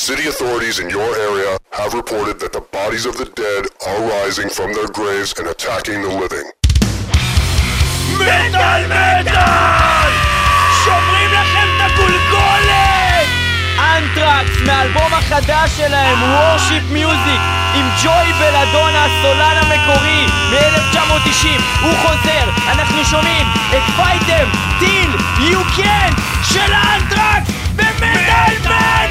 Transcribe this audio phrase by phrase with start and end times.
[0.00, 4.48] City authorities in your area have reported that the bodies of the dead are rising
[4.48, 6.46] from their graves and attacking the living.
[8.16, 10.12] מטאל מטאל!
[10.84, 13.28] שוברים לכם את הגולגולת!
[13.78, 17.40] אנטרקס מהאלבום החדש שלהם, Worship Music,
[17.74, 21.46] עם ג'וי בלאדונה, הסולן המקורי, מ-1990.
[21.82, 24.48] הוא חוזר, אנחנו שומעים את פייטם,
[24.78, 26.20] טיל, You Can,
[26.52, 27.60] של האנטרקס,
[28.00, 29.10] במטאל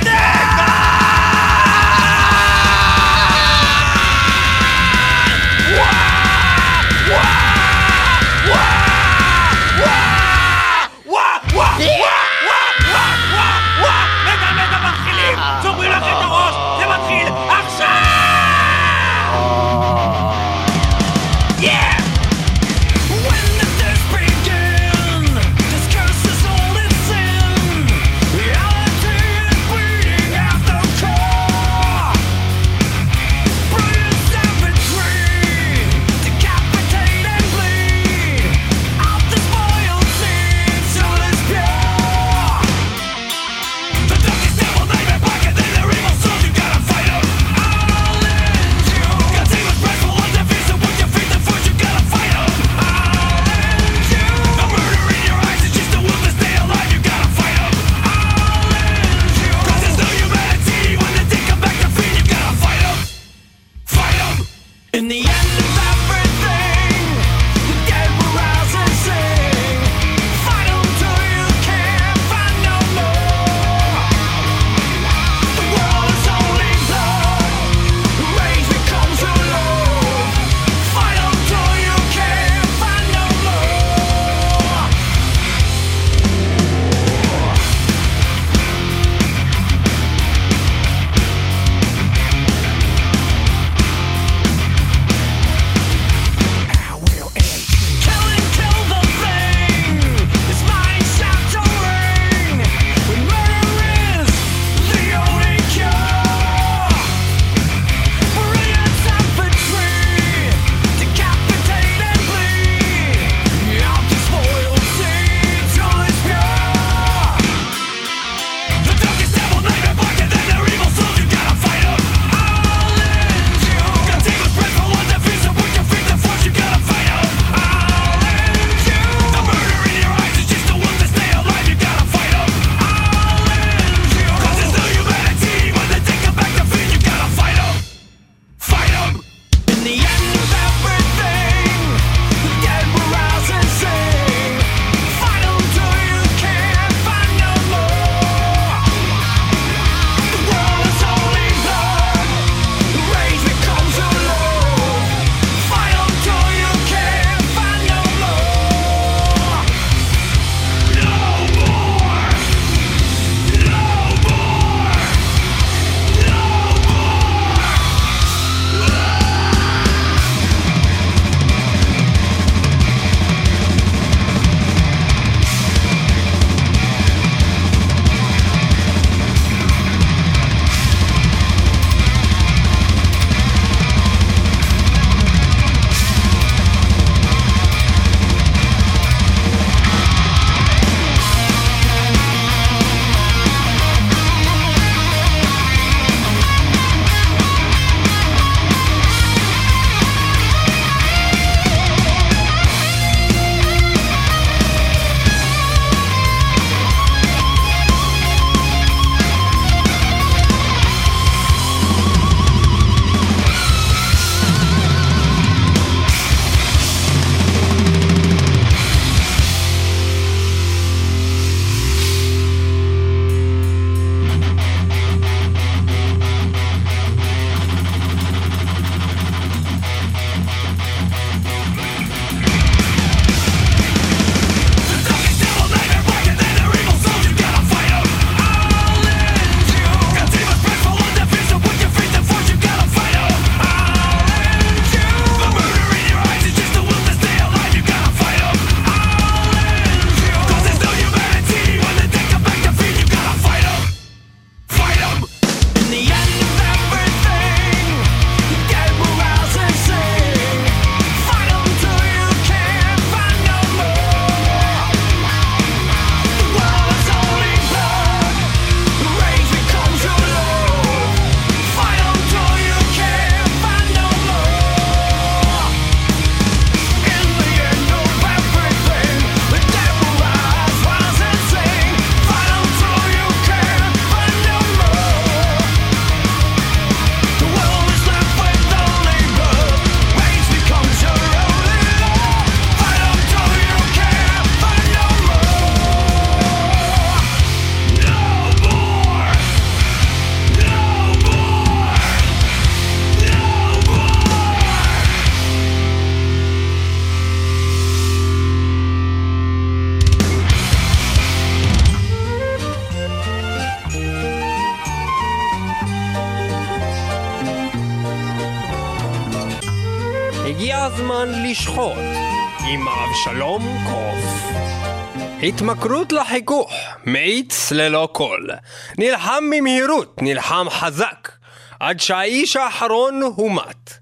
[325.49, 326.71] התמכרות לחיכוך,
[327.05, 328.49] מאיץ ללא קול.
[328.97, 331.31] נלחם במהירות, נלחם חזק,
[331.79, 333.93] עד שהאיש האחרון הומת.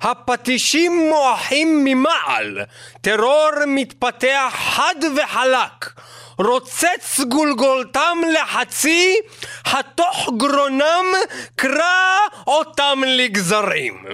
[0.00, 2.58] הפטישים מועכים ממעל,
[3.00, 6.00] טרור מתפתח חד וחלק.
[6.38, 9.16] רוצץ גולגולתם לחצי,
[9.64, 11.06] התוך גרונם
[11.56, 12.16] קרע
[12.46, 14.04] אותם לגזרים.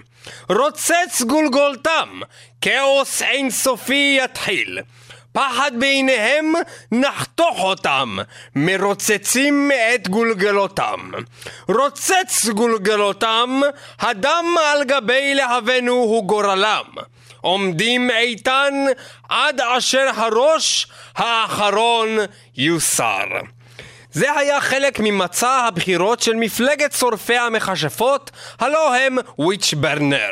[0.48, 2.20] רוצץ גולגולתם,
[2.60, 4.78] כאוס אינסופי יתחיל.
[5.36, 6.52] פחד בעיניהם
[6.92, 8.18] נחתוך אותם,
[8.56, 11.10] מרוצצים את גולגלותם.
[11.68, 13.60] רוצץ גולגלותם,
[13.98, 16.84] הדם על גבי להבנו הוא גורלם.
[17.40, 18.74] עומדים איתן
[19.28, 20.86] עד אשר הראש
[21.16, 22.08] האחרון
[22.56, 23.55] יוסר.
[24.16, 28.30] זה היה חלק ממצע הבחירות של מפלגת שורפי המכשפות,
[28.60, 30.30] הלא הם Witchburner.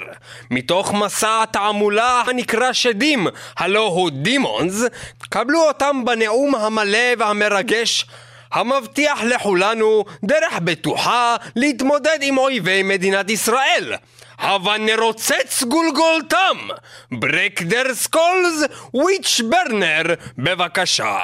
[0.51, 3.27] מתוך מסע התעמולה הנקרא שדים,
[3.57, 4.83] הלא הוא Demons,
[5.31, 8.07] קבלו אותם בנאום המלא והמרגש
[8.53, 13.95] המבטיח לכולנו דרך בטוחה להתמודד עם אויבי מדינת ישראל.
[14.39, 16.59] הבה נרוצץ גולגולתם!
[17.13, 18.65] Break their skulls,
[18.95, 21.19] Witchburner, בבקשה.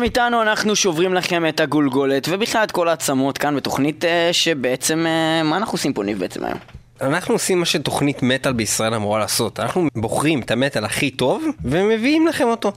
[0.00, 4.04] במטאל מטאל אתם איתנו, אנחנו שוברים לכם את הגולגולת, ובכלל את כל העצמות כאן בתוכנית
[4.04, 6.58] אה, שבעצם, אה, מה אנחנו עושים פה ניב בעצם היום?
[7.00, 9.60] אנחנו עושים מה שתוכנית מטאל בישראל אמורה לעשות.
[9.60, 12.72] אנחנו בוחרים את המטאל הכי טוב, ומביאים לכם אותו.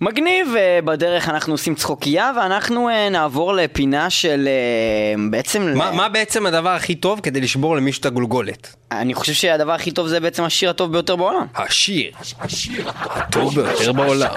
[0.00, 5.72] מגניב, אה, בדרך אנחנו עושים צחוקייה, ואנחנו אה, נעבור לפינה של אה, בעצם...
[5.74, 8.74] מה ל- מה בעצם הדבר הכי טוב כדי לשבור למישהו את הגולגולת?
[8.92, 11.46] אני חושב שהדבר הכי טוב זה בעצם השיר הטוב ביותר בעולם.
[11.56, 12.10] השיר
[13.14, 14.30] הטוב ביותר בעולם.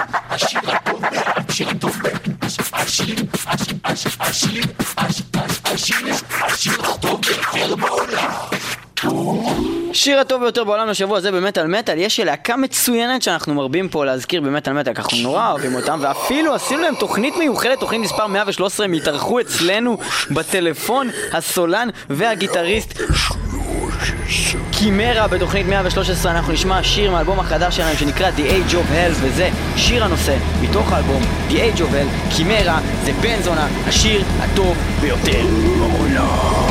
[9.93, 14.41] שיר הטוב ביותר בעולם לשבוע הזה במטאל מטאל, יש להקה מצוינת שאנחנו מרבים פה להזכיר
[14.41, 18.85] במטאל מטאל, ככה אנחנו נורא אוהבים אותם, ואפילו עשינו להם תוכנית מיוחדת, תוכנית מספר 113,
[18.85, 19.97] הם התארחו אצלנו
[20.31, 23.01] בטלפון, הסולן והגיטריסט
[24.71, 29.49] קימרה בתוכנית 113 אנחנו נשמע שיר מהאלבום החדש שלהם שנקרא The Age of Hell וזה
[29.75, 35.45] שיר הנושא מתוך האלבום The Age of Hell קימרה זה בן זונה השיר הטוב ביותר
[35.79, 36.70] בעולם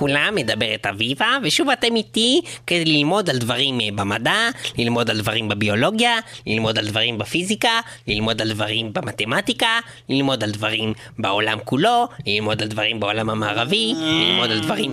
[0.00, 5.48] לכולם, מדברת אביבה, ושוב אתם איתי כדי ללמוד על דברים אה, במדע, ללמוד על דברים
[5.48, 6.16] בביולוגיה,
[6.46, 9.78] ללמוד על דברים בפיזיקה, ללמוד על דברים במתמטיקה,
[10.08, 14.90] ללמוד על דברים בעולם כולו, ללמוד על דברים בעולם המערבי, ללמוד על דברים...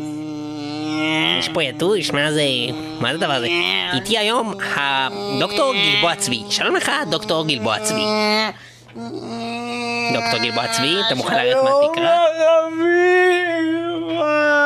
[1.40, 2.42] יש פה יתוש, מה זה...
[3.00, 3.48] מה זה הדבר הזה?
[3.94, 6.42] איתי היום הדוקטור גלבוע צבי.
[6.50, 8.06] שלום לך, דוקטור גלבוע צבי.
[10.14, 12.18] דוקטור גלבוע צבי, אתה מוכן מהתקרה?
[12.18, 14.57] דוקטור, אם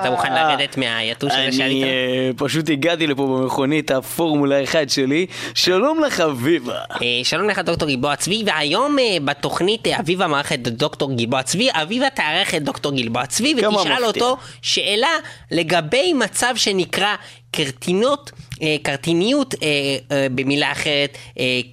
[0.00, 1.82] אתה מוכן לרדת מהיתוש הזה שעלית?
[1.82, 7.58] אני אה, פשוט הגעתי לפה במכונית הפורמולה 1 שלי שלום לך אביבה אה, שלום לך
[7.58, 12.62] דוקטור גלבוע צבי, והיום אה, בתוכנית אה, אביבה את דוקטור גלבוע צבי, אביבה תארח את
[12.62, 14.04] דוקטור גלבוע צבי ותשאל.
[14.04, 15.08] אותו שאלה
[15.50, 17.14] לגבי מצב שנקרא
[17.50, 19.68] קרטינות, אה, קרטיניות אה,
[20.12, 21.18] אה, במילה אחרת,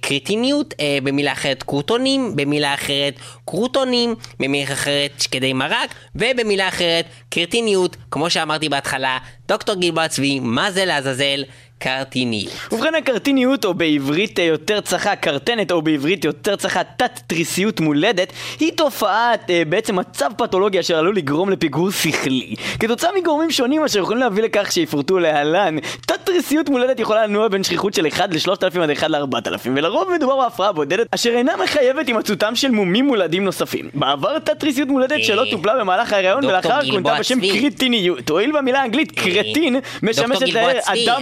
[0.00, 8.30] קרטיניות במילה אחרת, קרוטונים במילה אחרת, קרוטונים במילה אחרת, שקדי מרק, ובמילה אחרת, קרטיניות, כמו
[8.30, 9.18] שאמרתי בהתחלה,
[9.48, 11.44] דוקטור גלבוע צבי, מה זה לעזאזל?
[11.78, 12.52] קרטיניות.
[12.72, 18.72] ובכן הקרטיניות, או בעברית אה, יותר צחה קרטנת, או בעברית יותר צחה תת-תריסיות מולדת, היא
[18.72, 22.54] תופעת, אה, בעצם מצב פתולוגי אשר עלול לגרום לפיגור שכלי.
[22.80, 27.94] כתוצאה מגורמים שונים אשר יכולים להביא לכך שיפורטו להלן, תת-תריסיות מולדת יכולה לנוע בין שכיחות
[27.94, 32.70] של 1 ל-3,000 עד 1 ל-4,000, ולרוב מדובר בהפרעה בודדת, אשר אינה מחייבת הימצאותם של
[32.70, 33.90] מומים מולדים נוספים.
[33.94, 37.50] בעבר תת-תריסיות מולדת שלא אה, טופלה במהלך ההיריון ולאחר כונתה בשם צבי.
[37.50, 38.30] קריטיניות.
[38.30, 41.18] הואיל והמילה האנגלית קרטין משמשת גלבוע לתאר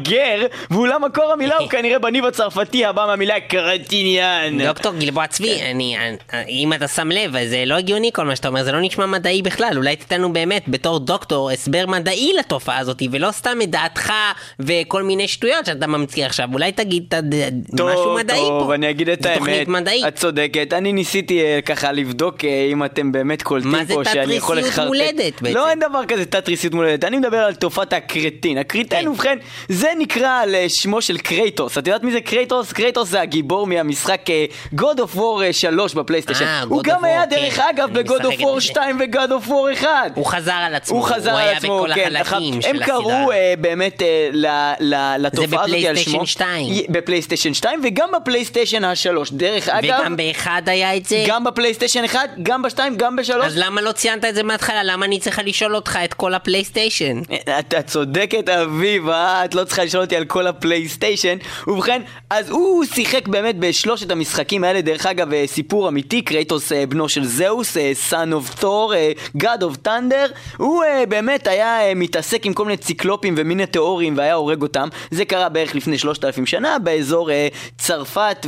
[0.00, 4.58] מפגר, ואולם מקור המילה הוא כנראה בניב הצרפתי הבא מהמילה קרטיניאן.
[4.66, 6.16] דוקטור גלבוע צבי, אני, אני-
[6.48, 9.42] אם אתה שם לב, זה לא הגיוני כל מה שאתה אומר, זה לא נשמע מדעי
[9.42, 14.12] בכלל, אולי תיתן לנו באמת, בתור דוקטור, הסבר מדעי לתופעה הזאת, ולא סתם את דעתך
[14.60, 17.34] וכל מיני שטויות שאתה ממציא עכשיו, אולי תגיד את הד-
[17.74, 18.74] משהו מדעי טוב, פה.
[18.74, 19.68] אני אגיד את האמת.
[19.68, 20.06] מדעית.
[20.08, 20.72] את צודקת.
[20.72, 24.58] אני ניסיתי אה, ככה לבדוק אה, אם אתם באמת קולטים מה זה פה שאני יכול
[24.58, 24.86] לחרטט.
[24.86, 25.56] מולדת בעצם?
[25.56, 27.04] לא, אין דבר כזה תת-תריסיות מולדת.
[27.04, 28.58] אני מדבר על תופעת הקרטין.
[28.58, 29.08] הקריטין, כן.
[29.08, 31.78] ובכן, זה נקרא על אה, שמו של קרייטוס.
[31.78, 32.72] את יודעת מי זה קרייטוס?
[32.72, 34.44] קרייטוס זה הגיבור מהמשחק אה,
[34.76, 36.44] God of War אה, 3 בפלייסטיישן.
[36.44, 37.62] אה, הוא גם היה War, דרך כן.
[37.70, 38.60] אגב ב-God of War זה.
[38.60, 39.88] 2 ו-God of War 1.
[40.14, 42.16] הוא חזר על עצמו, הוא חזר על עצמו, הוא היה כן.
[42.16, 42.78] החלקים הם.
[42.84, 44.74] קראו אה, באמת אה,
[45.18, 46.26] לתופעה הזאת על שמו.
[46.26, 46.66] 2.
[46.72, 49.08] י- בפלייסטיישן 2 וגם בפלייסטיישן ה-3.
[49.32, 51.24] דרך אגב, וגם באחד היה את זה.
[51.26, 53.34] גם בפלייסטיישן 1, גם ב-2, גם ב-3.
[53.44, 54.82] אז למה לא ציינת את זה מההתחלה?
[54.82, 57.20] למה אני צריכה לשאול אותך את כל הפלייסטיישן?
[57.58, 59.44] את צודקת אביב, אה?
[59.44, 61.36] את לא צריכה לשאול אותי על כל הפלייסטיישן.
[61.66, 66.86] ובכן, אז הוא שיחק באמת בשלושת המשחקים האלה, דרך אגב, אה, סיפור אמיתי, קרייטוס אה,
[66.86, 67.76] בנו של זאוס,
[68.12, 73.34] of Thor, אה, God of Thunder, הוא אה, באמת היה מתעסק עם כל מיני ציקלופים
[73.36, 74.88] ומיניטאורים והיה הורג אותם.
[75.10, 77.30] זה קרה בערך לפני שלושת אלפים שנה באזור
[77.78, 78.46] צרפת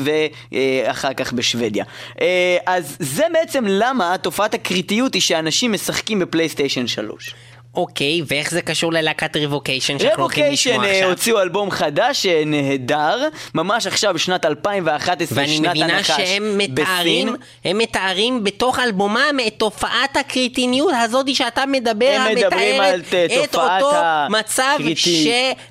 [0.53, 1.85] ואחר כך בשוודיה.
[2.67, 7.35] אז זה בעצם למה תופעת הקריטיות היא שאנשים משחקים בפלייסטיישן 3.
[7.75, 11.09] אוקיי, ואיך זה קשור ללהקת ריבוקיישן שאנחנו הולכים לשמוע אה, עכשיו?
[11.09, 17.27] הוציאו אלבום חדש אה, נהדר, ממש עכשיו בשנת 2011, ואני שנת מבינה הנחש שהם מתארים,
[17.27, 17.37] בסין.
[17.65, 23.83] הם מתארים בתוך אלבומם את תופעת הקריטיניות הזאת שאתה מדבר, הם מדברים על את תופעת
[23.83, 24.79] אותו הקריטי- מצב.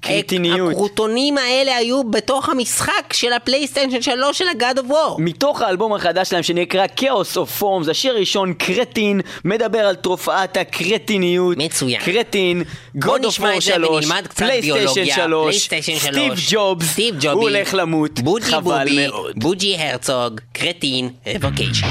[0.04, 5.16] שהקרוטונים האלה היו בתוך המשחק של הפלייסטיישן 3 של ה-God of War.
[5.18, 11.58] מתוך האלבום החדש שלהם שנקרא Chaos of Forms, השיר הראשון קרטין, מדבר על תופעת הקרטיניות.
[11.58, 11.89] מצוין.
[11.98, 12.64] קרטין,
[12.98, 17.00] God of War את זה 3, ונלמד קצת פלייסטיישן ביולוגיה, 3, פלייסטיישן סטיב 3, ג'ובס,
[17.24, 19.34] הוא הולך למות, חבל מאוד.
[19.36, 21.88] בוג'י הרצוג, קרטין, ריבוקיישן.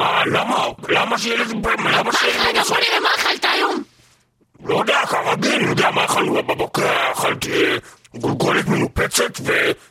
[0.00, 0.66] מה, למה?
[0.88, 1.34] למה לזה...
[1.74, 2.48] למה לזה...
[2.48, 3.82] רגע, בוא נראה מה אכלת היום!
[4.64, 7.78] לא יודע, כרגיל, אני יודע מה אכלנו בבוקר, אכלתי
[8.14, 9.40] גולגולת מנופצת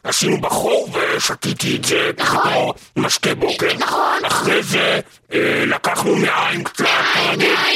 [0.03, 3.73] ועשינו בחור ושתיתי את זה כמו משקה בוקר.
[3.79, 4.25] נכון.
[4.25, 4.99] אחרי זה
[5.33, 6.85] אה, לקחנו מעיים קצת,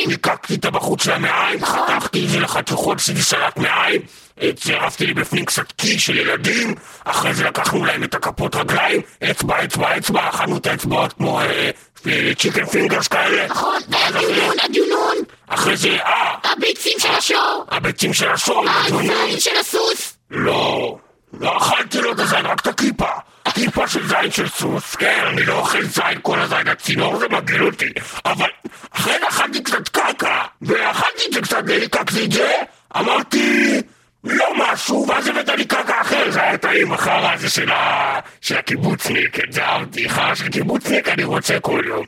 [0.08, 4.02] ניקקתי את הבחוץ של המעיים, חתכתי את זה לחתיכות, עשיתי סלט מעיים,
[4.42, 9.02] אה, צירפתי לי בפנים קצת קי של ילדים, אחרי זה לקחנו להם את הכפות רגליים,
[9.32, 11.70] אצבע, אצבע, אצבע, אכלנו את האצבעות כמו אה,
[12.38, 13.48] chicken fingers כאלה.
[13.48, 15.16] נכון, והדיונון, הדיונון!
[15.48, 17.66] אחרי זה, אה, הביצים של השור!
[17.70, 18.66] הביצים של השור.
[18.70, 20.18] הזין של הסוס!
[20.32, 20.98] לא,
[21.40, 23.08] לא אכלתי לו את הזין, רק את הכיפה.
[23.54, 27.66] כיפה של זין של סוס, כן, אני לא אוכל זין, כל הזין הצינור זה מגעיל
[27.66, 27.90] אותי.
[28.26, 28.50] אבל
[28.92, 32.54] אחרי זה אכלתי קצת קקה, ואכלתי את זה קצת, וליקקתי את זה,
[32.98, 33.82] אמרתי,
[34.24, 38.20] לא משהו, ואז הבאת לי קקה אחר, זה היה טעים, החרא הזה של ה...
[38.42, 42.06] של הקיבוצניק, את זה אהבתי, חרא של קיבוצניק אני רוצה כל יום.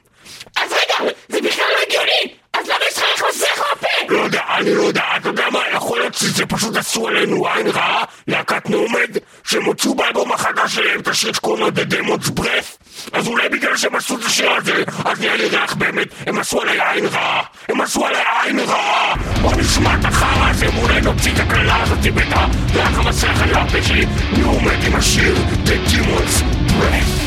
[0.58, 2.34] אז רגע, זה בכלל לא הגיוני!
[2.54, 4.14] אז למה יש לך ריח מסריח מהפה?
[4.14, 7.68] לא יודע, אני לא יודע, אתה יודע מה, יכול להיות שזה פשוט עשו עלינו עין
[7.68, 12.85] רעה, להקת נעמד, שהם הוציאו באלבום החדש שלהם את השיר שקוראים לו The Demon's Breath,
[13.14, 16.62] אז אולי בגלל שהם עשו את השיר הזה, אז נהיה לי ריח באמת, הם עשו
[16.62, 21.34] עליי עין רעה, הם עשו עליי עין רעה, בוא נשמע את החרא הזה, ואולי נוציא
[21.34, 24.06] את הקללה הזאת ואת הריח המסריח על הפה שלי,
[24.38, 27.25] נעמד עם השיר The Demon's Breath.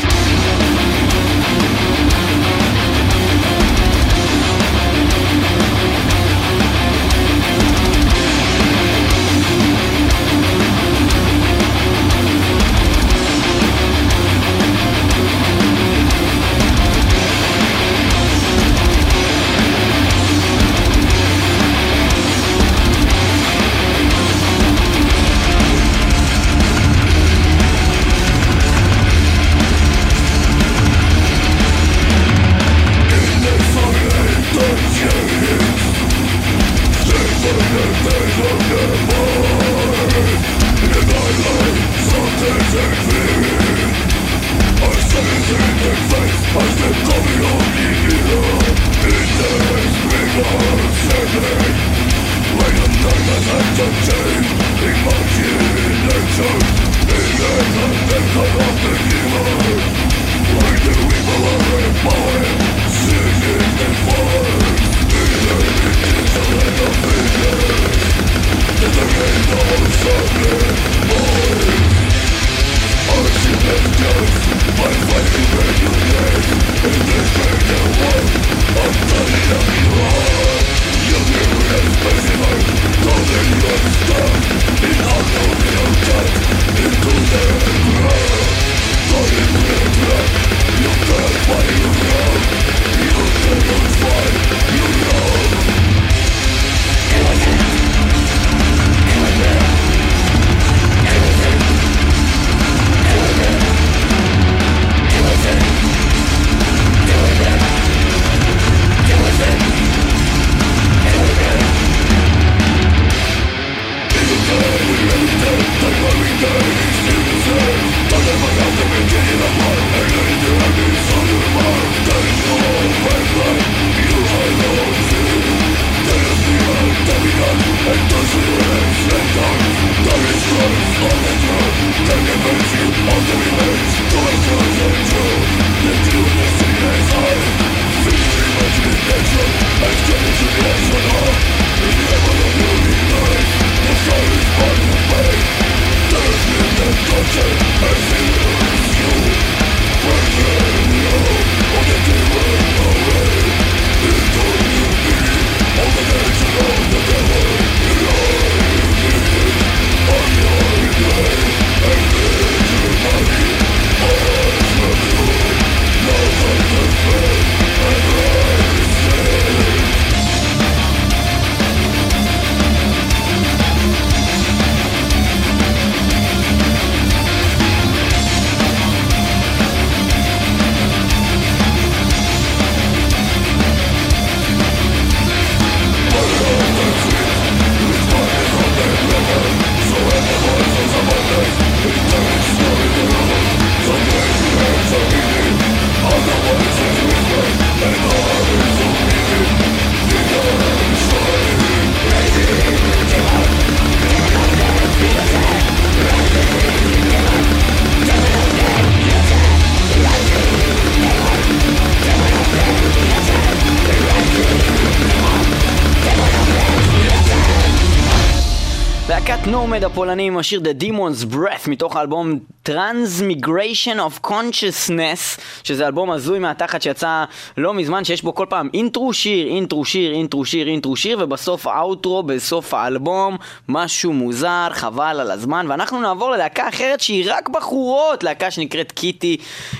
[219.79, 222.39] נומד הפולני עם השיר The Demon's Breath מתוך האלבום
[222.69, 227.23] Transmigration of Consciousness שזה אלבום הזוי מהתחת שיצא
[227.57, 231.67] לא מזמן שיש בו כל פעם אינטרו שיר, אינטרו שיר, אינטרו שיר, אינטרו שיר ובסוף
[231.67, 233.37] האוטרו בסוף האלבום
[233.69, 239.37] משהו מוזר, חבל על הזמן ואנחנו נעבור ללהקה אחרת שהיא רק בחורות, להקה שנקראת קיטי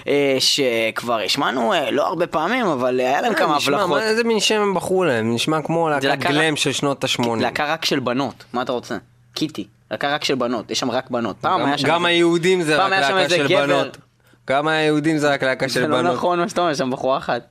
[0.08, 4.02] אה, שכבר השמענו אה, לא הרבה פעמים אבל היה להם כמה נשמע, הבלחות.
[4.02, 5.36] איזה מין שם הם בחרו להם?
[5.36, 7.28] נשמע כמו להקת להקה- גלם של שנות ה-80.
[7.40, 8.98] להקה רק של בנות, מה אתה רוצה?
[9.34, 11.36] קיטי, להקה רק של בנות, יש שם רק בנות.
[11.42, 11.88] פעם גם- היה שם...
[11.88, 13.66] גם היהודים זה רק להקה של גבר.
[13.68, 13.98] בנות.
[14.50, 16.16] גם היהודים זה רק להקה זה של לא בנות.
[16.16, 17.42] נכון מה שאתה אומר, יש שם בחורה אחת.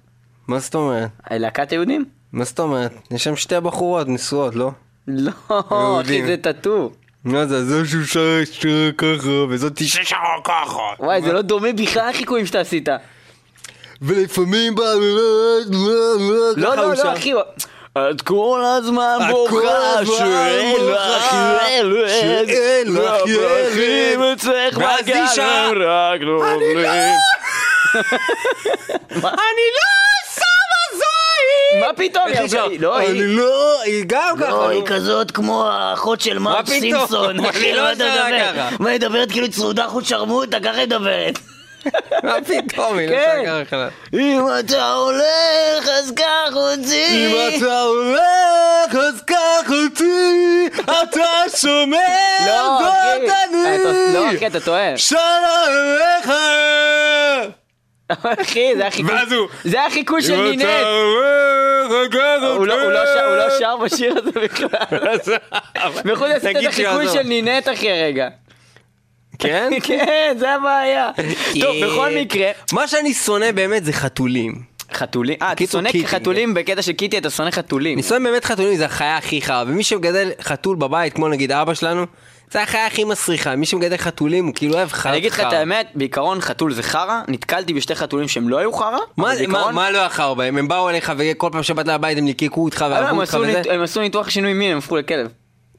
[0.49, 1.09] מה זאת אומרת?
[1.31, 2.05] להקת יהודים?
[2.33, 2.93] מה זאת אומרת?
[3.11, 4.71] יש שם שתי בחורות נשואות, לא?
[5.09, 5.31] לא.
[6.01, 6.91] אחי זה טאטו.
[7.25, 8.43] מה זה, זו שר
[8.99, 10.79] ככה, וזאת ששרה ככה.
[11.01, 12.89] וואי, זה לא דומה בכלל לחיקויים שאתה עשית.
[14.03, 14.75] ולפעמים.
[16.57, 17.33] לא, לא, לא, אחי.
[18.11, 21.35] את כל הזמן בוכה שאין לך
[21.71, 22.09] ילד.
[22.09, 24.21] שאין לך ילד.
[24.33, 25.25] אצלך ואז בגן
[25.87, 26.79] רק נובלים.
[29.11, 29.89] אני לא
[30.35, 31.81] שמה זין!
[31.81, 32.25] מה פתאום?
[32.27, 32.39] היא
[32.71, 32.81] היא?
[32.81, 34.49] לא, היא- אני לא, היא גם ככה.
[34.51, 34.83] לא, היא.
[34.87, 36.81] כזאת כמו האחות של מרק פתאום?
[36.81, 37.31] סימפסון.
[37.41, 38.31] אני אחי, לא מה אתה שרה?
[38.55, 38.77] ככה.
[38.81, 41.39] מה, היא מדברת כאילו היא צרודה חוט שרמוטה, ככה היא מדברת.
[42.23, 43.09] מה פתאום, היא.
[43.09, 43.89] שרה ככה.
[44.15, 47.07] אם אתה הולך, אז קח אותי.
[47.27, 51.25] אם אתה הולך, אז קח אותי, אתה
[51.57, 51.99] שומע
[52.47, 52.83] זאת.
[53.25, 54.37] אתה- לא, אני.
[54.37, 54.97] אחי, אתה טועה.
[54.97, 55.21] שלום
[55.67, 56.31] עליך.
[58.41, 59.15] אחי, זה חיקוי.
[59.15, 60.65] ואז הוא- זה היה חיקוי של נינט.
[62.57, 64.69] הוא לא- לא שר- הוא לא שר בשיר הזה בכלל.
[66.37, 67.09] עשית את החיקוי.
[67.09, 68.29] של נינט אחי רגע.
[69.39, 69.71] כן?
[69.87, 71.11] כן, זה הבעיה.
[71.61, 74.79] טוב, בכל מקרה, מה שאני שונא באמת זה חתולים.
[74.93, 75.91] חתולים, אה, אתה שונא.
[76.05, 77.99] חתולים בקטע של קיטי, אתה שונא חתולים.
[77.99, 79.65] אני שונא באמת חתולים, זה החיה הכי חרא.
[79.67, 82.07] ומי שמגדל חתול בבית, כמו נגיד אבא שלנו,
[82.51, 83.57] זה החיה הכי מסריחה.
[83.57, 85.11] מי שמגדל חתולים, הוא כאילו אוהב חרא.
[85.11, 88.73] אני אגיד לך את האמת, בעיקרון חתול זה חרא, נתקלתי בשתי חתולים שהם לא היו
[88.73, 90.59] חרא, מה, לא אחר בהם?
[90.59, 93.63] הם באו אליך וכל פעם שבאת לבית הם ליקקו אותך הם אותך וזה?
[93.71, 95.29] הם עשו ניתוח שינוי מין, הם הפכו לכלב.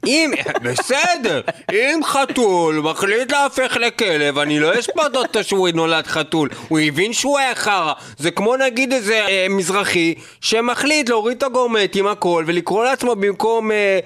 [0.06, 0.30] אם,
[0.62, 1.40] בסדר,
[1.72, 7.38] אם חתול מחליט להפך לכלב, אני לא אשפוט אותו שהוא נולד חתול, הוא הבין שהוא
[7.38, 7.92] היה חרא.
[8.18, 13.98] זה כמו נגיד איזה אה, מזרחי שמחליט להוריד את הגורמטים הכל ולקרוא לעצמו במקום אה,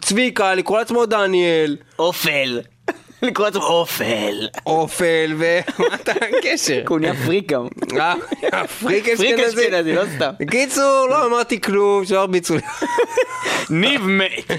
[0.00, 2.60] צביקה, לקרוא לעצמו דניאל, אופל.
[3.22, 4.48] לקרוא לעצמו אופל.
[4.66, 5.58] אופל ו...
[5.78, 6.82] מה אתה הקשר?
[6.88, 7.66] הוא נהיה פריק גם.
[8.00, 8.14] אה,
[8.80, 9.70] פריק פריק אשכנזי.
[9.92, 10.30] לא סתם.
[10.40, 12.60] בקיצור, לא אמרתי כלום, שלא הרביצו לי.
[13.70, 14.50] ניב מת.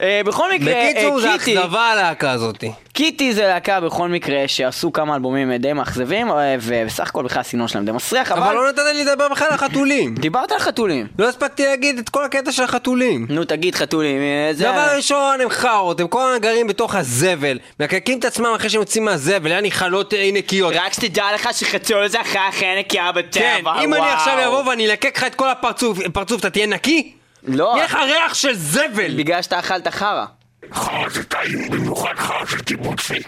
[0.00, 2.72] אה, בכל מקרה, אה, בקיצור, זה קיטי, אכזבה הלהקה הזאתי.
[2.92, 7.68] קיטי זה להקה בכל מקרה שעשו כמה אלבומים די מאכזבים, אה, ובסך הכל בכלל הסגנון
[7.68, 10.14] שלהם די מסריח, אבל אבל לא נתת לי לדבר בכלל על חתולים.
[10.14, 11.06] דיברת על חתולים.
[11.18, 13.26] לא הספקתי להגיד את כל הקטע של החתולים.
[13.28, 14.64] נו תגיד חתולים, אה, זה...
[14.64, 17.58] דבר ראשון, הם חארות, הם כל הזמן גרים בתוך הזבל,
[18.02, 20.74] מקקים את עצמם אחרי שהם יוצאים מהזבל, יעני חלות אה, נקיות.
[20.76, 24.12] רק שתדע לך שחתול זה אחרי הכי נקייה בטבע, כן, אם אני וואו.
[24.12, 27.12] עכשיו אבוא ואני אלקק לך את כל הפרצוף, פרצוף, אתה תהיה נקי?
[27.42, 29.16] לא, יהיה לך ריח של זבל!
[29.16, 30.24] בגלל שאתה אכלת חרא.
[30.72, 33.18] חרא זה טעים, במיוחד חרא של קיבוצי.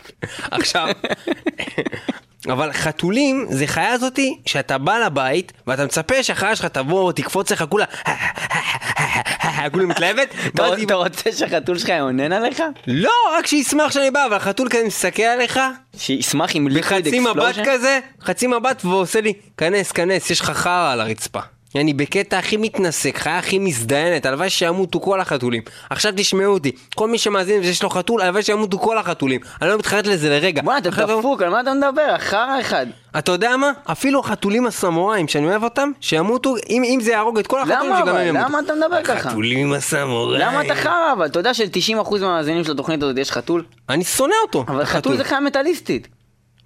[0.51, 0.89] עכשיו,
[2.49, 7.65] אבל חתולים זה חיה זאתי שאתה בא לבית ואתה מצפה שהחיה שלך תבוא, תקפוץ לך
[7.69, 7.85] כולה,
[9.73, 12.63] כולה מתלהבת, אתה רוצה שהחתול שלך יאונן עליך?
[12.87, 15.61] לא, רק שישמח שאני בא, אבל החתול כזה מסתכל עליך,
[15.97, 17.59] שישמח עם ליקוויד בחצי מבט?
[17.65, 21.41] כזה, חצי מבט ועושה לי, כנס, כנס, יש לך חרא על הרצפה.
[21.81, 25.63] אני בקטע הכי מתנשק, חיה הכי מזדיינת, הלוואי שימותו כל החתולים.
[25.91, 29.41] עכשיו תשמעו אותי, כל מי שמאזין ויש לו חתול, הלוואי שימותו כל החתולים.
[29.63, 30.63] אני לא מתחרט לזה לרגע.
[30.63, 32.19] בוא'נה, אתה דפוק, על מה אתה מדבר?
[32.19, 32.87] חרא אחד.
[33.19, 33.73] אתה יודע מה?
[33.85, 37.99] אפילו החתולים הסמוראים שאני אוהב אותם, שימותו, אם, אם זה יהרוג את כל החתולים, למה
[37.99, 38.27] שגם הם?
[38.27, 38.45] ימותו.
[38.49, 39.29] למה אתה מדבר ככה?
[39.29, 40.41] החתולים הסמוראים.
[40.41, 41.27] למה אתה חרא אבל?
[41.27, 43.65] אתה יודע של-90% מהמאזינים של התוכנית הזאת יש חתול?
[43.89, 44.65] אני שונא אותו.
[44.69, 44.85] אבל.
[44.85, 46.09] חתול זה חיה מטאליסטית.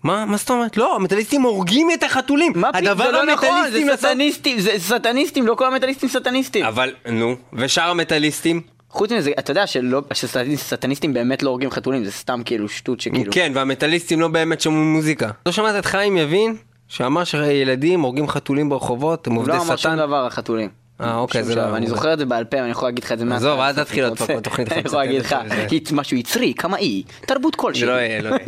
[0.02, 0.24] מה?
[0.24, 0.76] מה זאת אומרת?
[0.76, 2.52] לא, המטאליסטים הורגים את החתולים.
[2.56, 2.98] מה פתאום?
[2.98, 6.64] זה לא נכון, זה סטניסטים, זה סטניסטים, לא כל המטאליסטים סטניסטים.
[6.64, 8.60] אבל, נו, ושאר המטאליסטים?
[8.90, 13.32] חוץ מזה, אתה יודע שלא- שסטניסטים באמת לא הורגים חתולים, זה סתם כאילו שטות שכאילו...
[13.32, 15.30] כן, והמטאליסטים לא באמת שומעים מוזיקה.
[15.46, 16.56] לא שמעת את חיים יבין?
[16.88, 19.96] שאמר שילדים הורגים חתולים ברחובות, הם הוא עובדי לא אמר שום שטן?
[19.96, 20.68] דבר על חתולים.
[21.00, 21.54] אה, אוקיי, זה.
[21.54, 21.76] לא...
[21.76, 23.50] אני זוכר את זה בעל פה, ואני יכול להגיד לך את זה מההתחלה.
[23.50, 24.18] עזוב, אל תתחיל עוד.
[24.26, 27.80] פעם תוכנית אני יכול להגיד לך, זה- "היא משהו יצרי, קמאי, תרבות כלשהי.
[27.80, 28.38] זה לא יהיה, לא יהיה.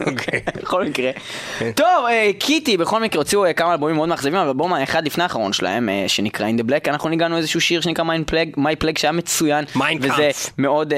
[0.10, 0.40] אוקיי.
[0.62, 1.10] בכל מקרה.
[1.74, 5.22] טוב, אה, Kittie בכל מקרה הוציאו אה, כמה אלבומים מאוד מאכזבים, אבל אלבום האחד לפני
[5.22, 8.04] האחרון שלהם, אה, שנקרא In the Black, אנחנו ניגנו איזשהו שיר שנקרא
[8.56, 9.64] My Plague שהיה מצוין,
[10.00, 10.30] וזה.
[10.58, 10.92] מאוד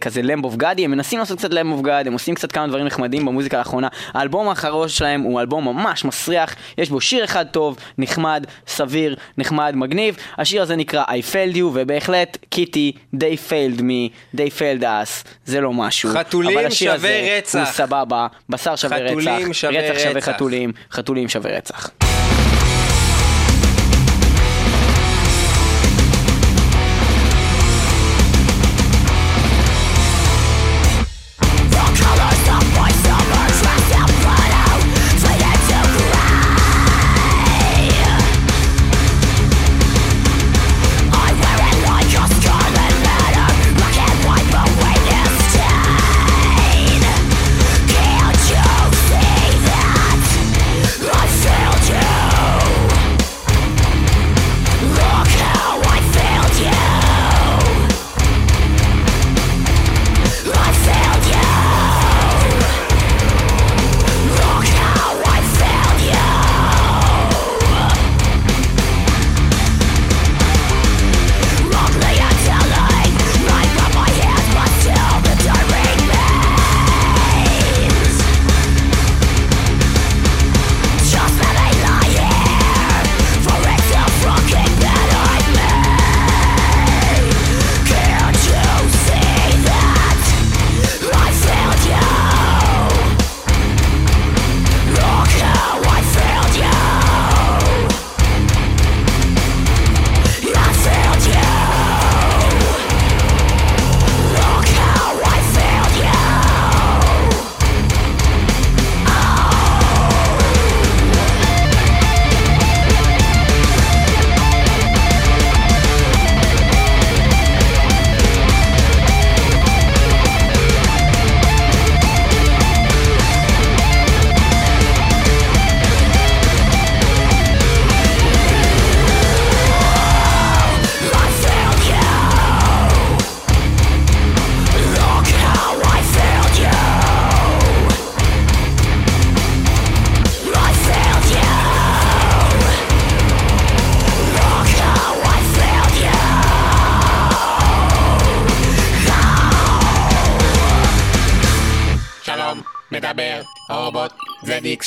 [0.00, 2.52] כזה Lamb of God י, הם מנסים לעשות קצת Lamb of God, הם עושים קצת
[2.52, 3.88] כמה דברים נחמדים במוזיקה האחרונה.
[4.14, 9.72] האלבום האחרון שלהם הוא אלבום ממש מסריח, יש בו שיר אחד טוב, נחמד, סביר, נחמד,
[9.76, 10.16] מגניב.
[10.38, 15.60] השיר הזה נקרא I failed you, ובהחלט Kittie, they failed me, they failed us, זה
[15.60, 16.10] לא משהו.
[16.10, 17.58] חתולים אבל השיר שווה הזה רצח.
[17.58, 20.28] הוא סבבה, בשר שווה רצח, שווה רצח שווה רצח.
[20.28, 21.90] חתולים, חתולים שווה רצח.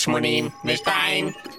[0.08, 0.90] ZX82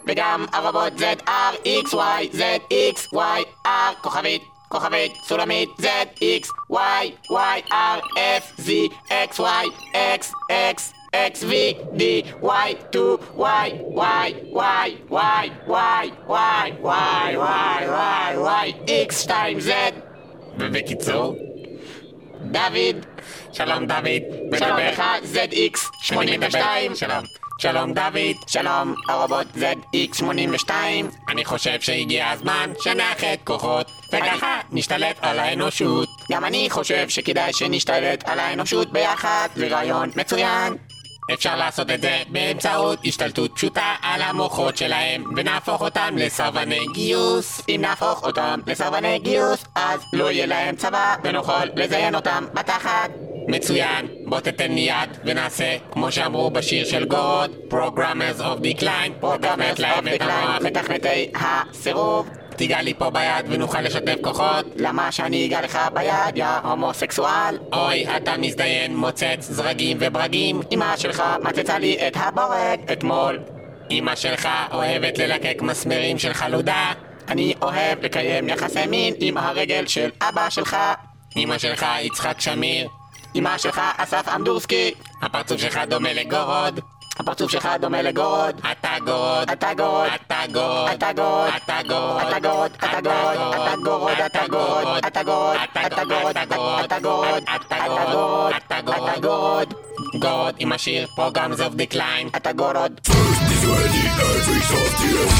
[0.07, 8.71] וגם הרובוט ZR XY ZX YR כוכבית כוכבית סולמית ZX Y Y R F Z
[9.09, 11.53] X Y X X X V
[11.97, 12.03] D
[12.43, 19.71] Y 2 Y Y Y Y Y Y Y Y Y Y X 2 Z
[20.59, 21.37] ובקיצור,
[22.41, 23.07] דוד
[23.53, 24.23] שלום דוד,
[24.59, 24.79] שלום.
[24.79, 25.03] לך
[25.35, 25.79] ZX
[26.13, 26.49] אני מדבר.
[26.49, 27.25] 82 שלום.
[27.63, 35.39] שלום דוד, שלום הרובוט ZX 82 אני חושב שהגיע הזמן שנאחד כוחות, וככה נשתלט על
[35.39, 36.09] האנושות.
[36.33, 40.77] גם אני חושב שכדאי שנשתלט על האנושות ביחד, זה רעיון מצוין.
[41.35, 47.63] אפשר לעשות את זה באמצעות השתלטות פשוטה על המוחות שלהם, ונהפוך אותם לסרבני גיוס.
[47.69, 53.11] אם נהפוך אותם לסרבני גיוס, אז לא יהיה להם צבא, ונוכל לזיין אותם בתחת.
[53.49, 59.41] מצוין, בוא תתן לי יד ונעשה כמו שאמרו בשיר של Gorod, Programmers of Decline, את
[59.41, 60.63] Decline, המוח.
[60.63, 62.42] מתכנתי הסירוב.
[62.57, 64.67] תיגע לי פה ביד ונוכל לשתף כוחות.
[64.77, 67.59] למה שאני אגע לך ביד, יא הומוסקסואל?
[67.73, 70.61] אוי, אתה מזדיין, מוצץ זרגים וברגים.
[70.73, 73.39] אמא שלך מצצה לי את הבורג אתמול.
[73.91, 76.93] אמא שלך אוהבת ללקק מסמרים של חלודה.
[77.29, 80.77] אני אוהב לקיים יחסי מין עם הרגל של אבא שלך.
[81.37, 82.89] אמא שלך יצחק שמיר.
[83.35, 84.91] אמא שלך אסף אמדורסקי.
[85.23, 86.81] הפרצוף שלך דומה לגורוד.
[87.19, 90.89] Partout j'ai rat dans mes legod A ta god, à ta god, à ta god,
[90.89, 94.97] à ta god, à ta god, à ta god, à ta god, à ta god,
[95.03, 98.53] à ta god, à ta god, à ta god, à ta god, à ta god,
[98.53, 99.69] à ta god, à ta god,
[100.21, 104.99] god, in my shield, programs of decline, à ta god, first is ready, every soft
[105.05, 105.33] yes,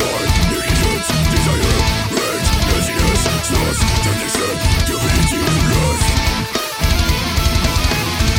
[0.00, 1.76] nine, negligence, desire,
[2.16, 4.48] rage, laziness, sloth, tendency,
[4.88, 6.08] divinity, lust,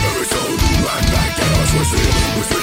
[0.10, 0.52] every soul,
[0.84, 2.59] run back, chaos, we're still, we're still,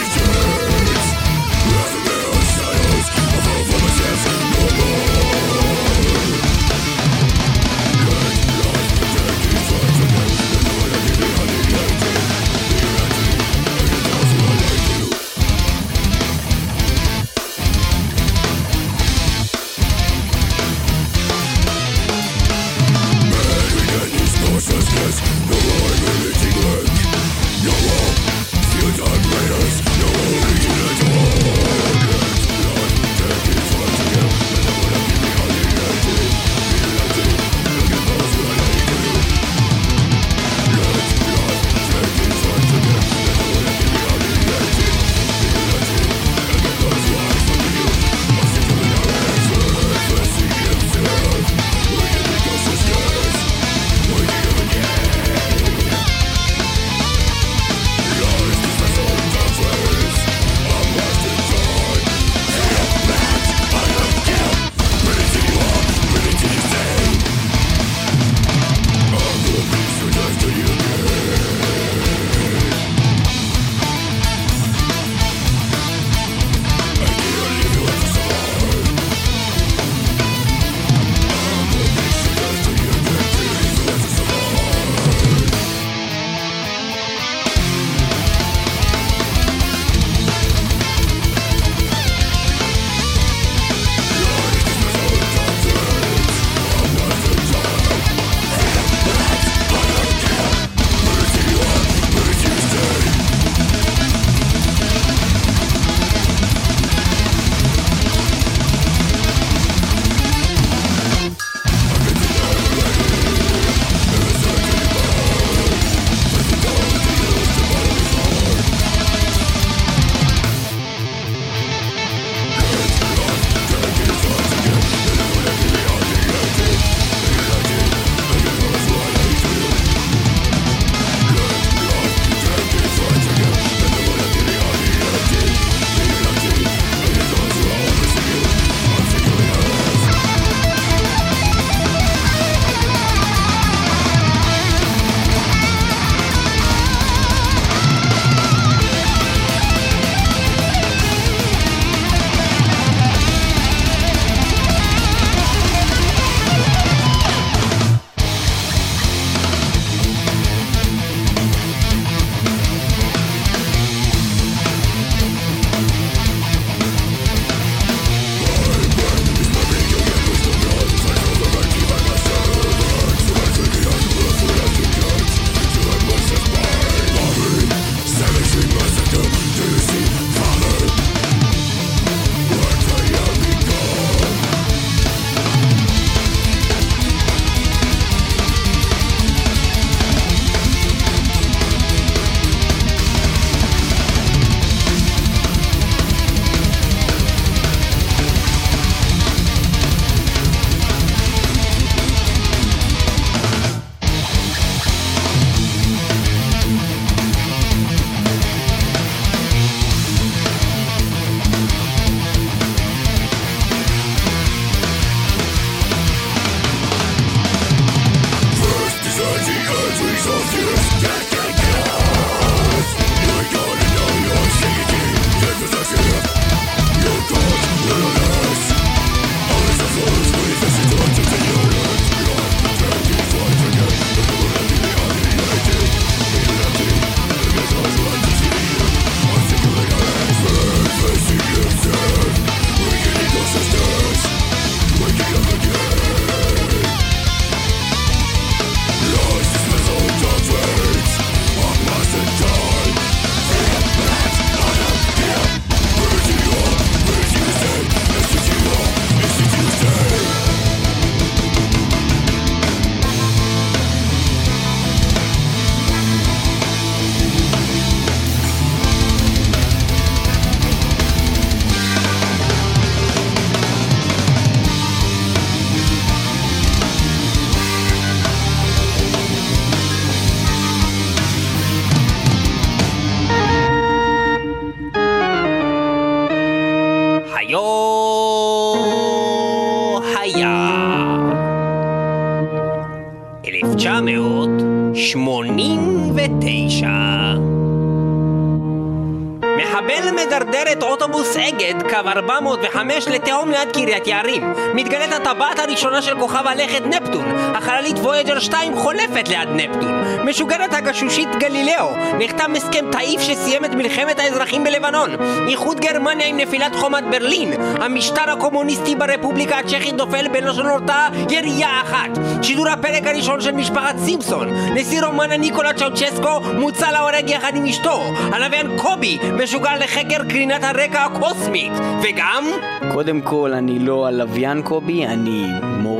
[302.87, 304.53] 405 לתהום ליד קריית יערים.
[304.75, 307.25] מתגלית הטבעת הראשונה של כוכב הלכת נפטון.
[307.55, 310.05] החללית וויג'ר 2 חולפת ליד נפטון.
[310.25, 311.97] משוגרת הגשושית גלילאו.
[312.19, 315.11] נחתם הסכם תעיף שסיים את מלחמת האזרחים בלבנון.
[315.49, 317.53] איחוד גרמניה עם נפילת חומת ברלין.
[317.81, 322.11] המשטר הקומוניסטי ברפובליקה הצ'כית נופל בלא שנורתה ירייה אחת.
[322.43, 324.49] שידור הפרק הראשון של משפחת סימפסון.
[324.75, 328.03] נשיא רומנה ניקולה צ'אוצ'סקו מוצא להורג יחד עם אשתו.
[328.33, 331.73] הלוויין קובי משוגר לחקר קרינת הרקע הקוסמית.
[332.03, 332.45] וגם...
[332.93, 335.47] קודם כל, אני לא הלוויין קובי, אני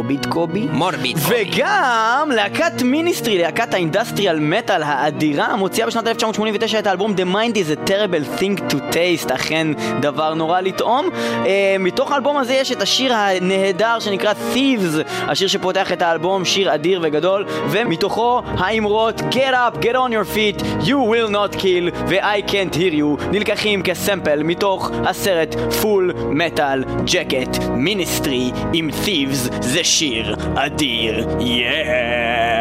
[0.07, 0.67] מורביד קובי.
[0.73, 1.51] מורביד קובי.
[1.57, 7.55] וגם להקת Ministry, להקת ה industrial metal האדירה, מוציאה בשנת 1989 את האלבום The Mind
[7.55, 9.67] is a Terrible Thing to Taste, אכן
[10.01, 11.09] דבר נורא לטעום.
[11.47, 16.75] אה, מתוך האלבום הזה יש את השיר הנהדר שנקרא Thieves, השיר שפותח את האלבום, שיר
[16.75, 22.51] אדיר וגדול, ומתוכו האמרות Get up, get on your feet, you will not kill, ו-I
[22.51, 29.96] can't hear you, נלקחים כסמפל מתוך הסרט פול מטאל ג'קט מיניסטרי עם Thieves, זה שיר
[30.57, 32.56] אדיר, יאה!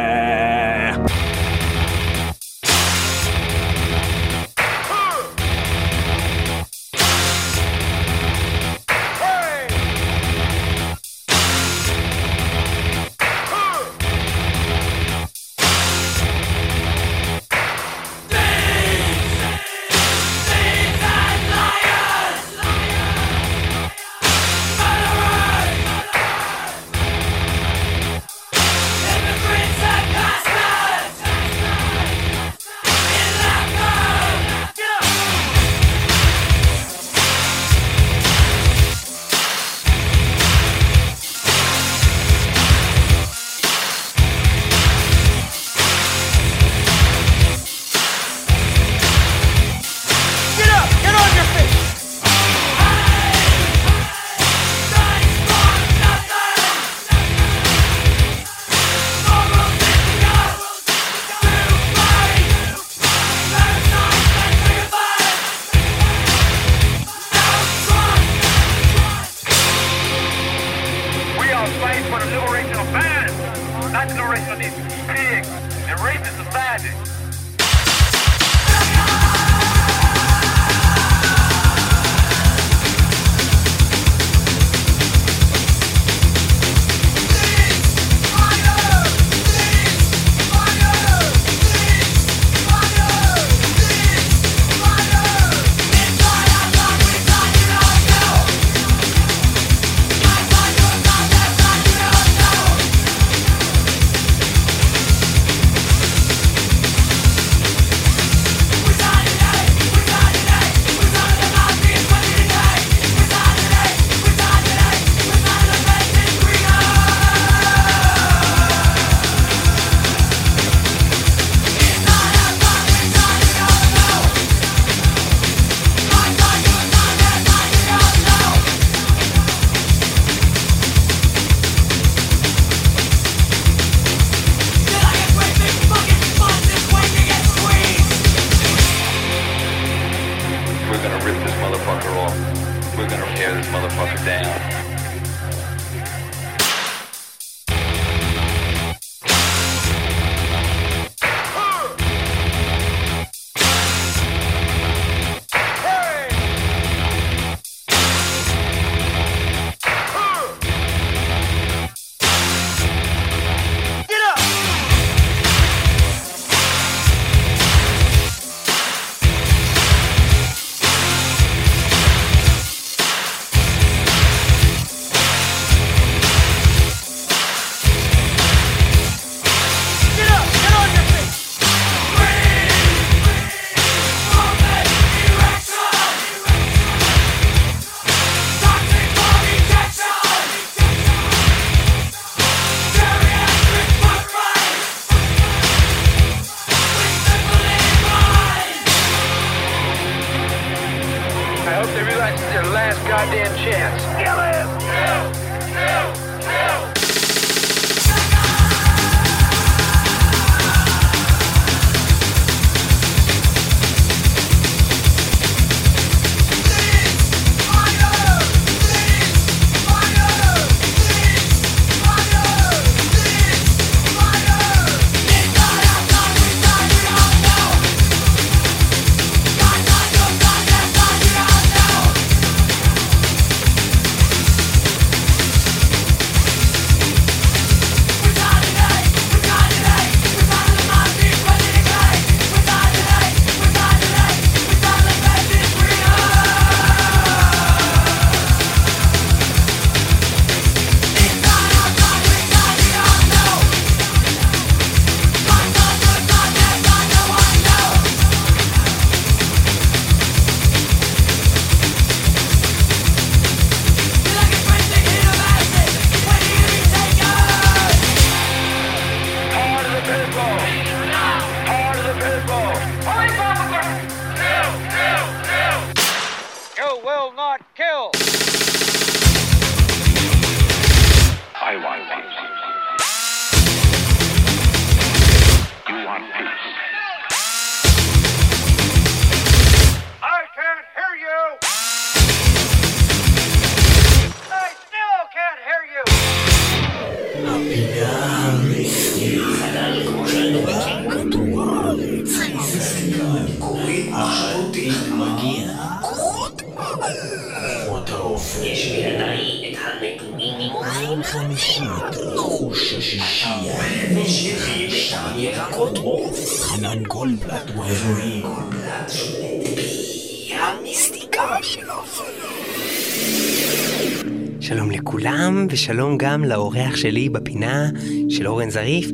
[325.86, 327.89] ושלום גם לאורח שלי בפינה
[328.29, 329.07] של אורן זריף,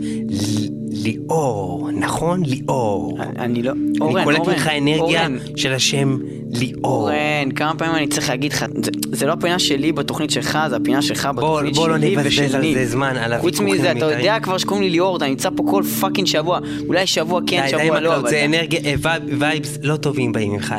[0.92, 2.44] ליאור, נכון?
[2.46, 3.18] ליאור.
[3.40, 3.72] אני לא...
[3.72, 6.18] אני אורן, קולט אורן, ממך אנרגיה אורן, של השם
[6.52, 6.82] ליאור.
[6.86, 10.76] אורן, כמה פעמים אני צריך להגיד לך, זה- זה לא הפינה שלי בתוכנית שלך, זה
[10.76, 12.74] הפינה שלך בתוכנית בוא לא שלי נבזבז על ושלי.
[12.74, 14.18] זה זמן, על חוץ הוויכוחים מזה, אתה.
[14.20, 16.60] יודע כבר שקוראים לי ליאור, אתה נמצא פה כל fucking שבוע.
[16.88, 18.30] אולי שבוע כן, די, די עם שבוע לא.
[18.30, 20.76] זה אנרגיה, אה, vibe- vibes לא טובים באים ממך.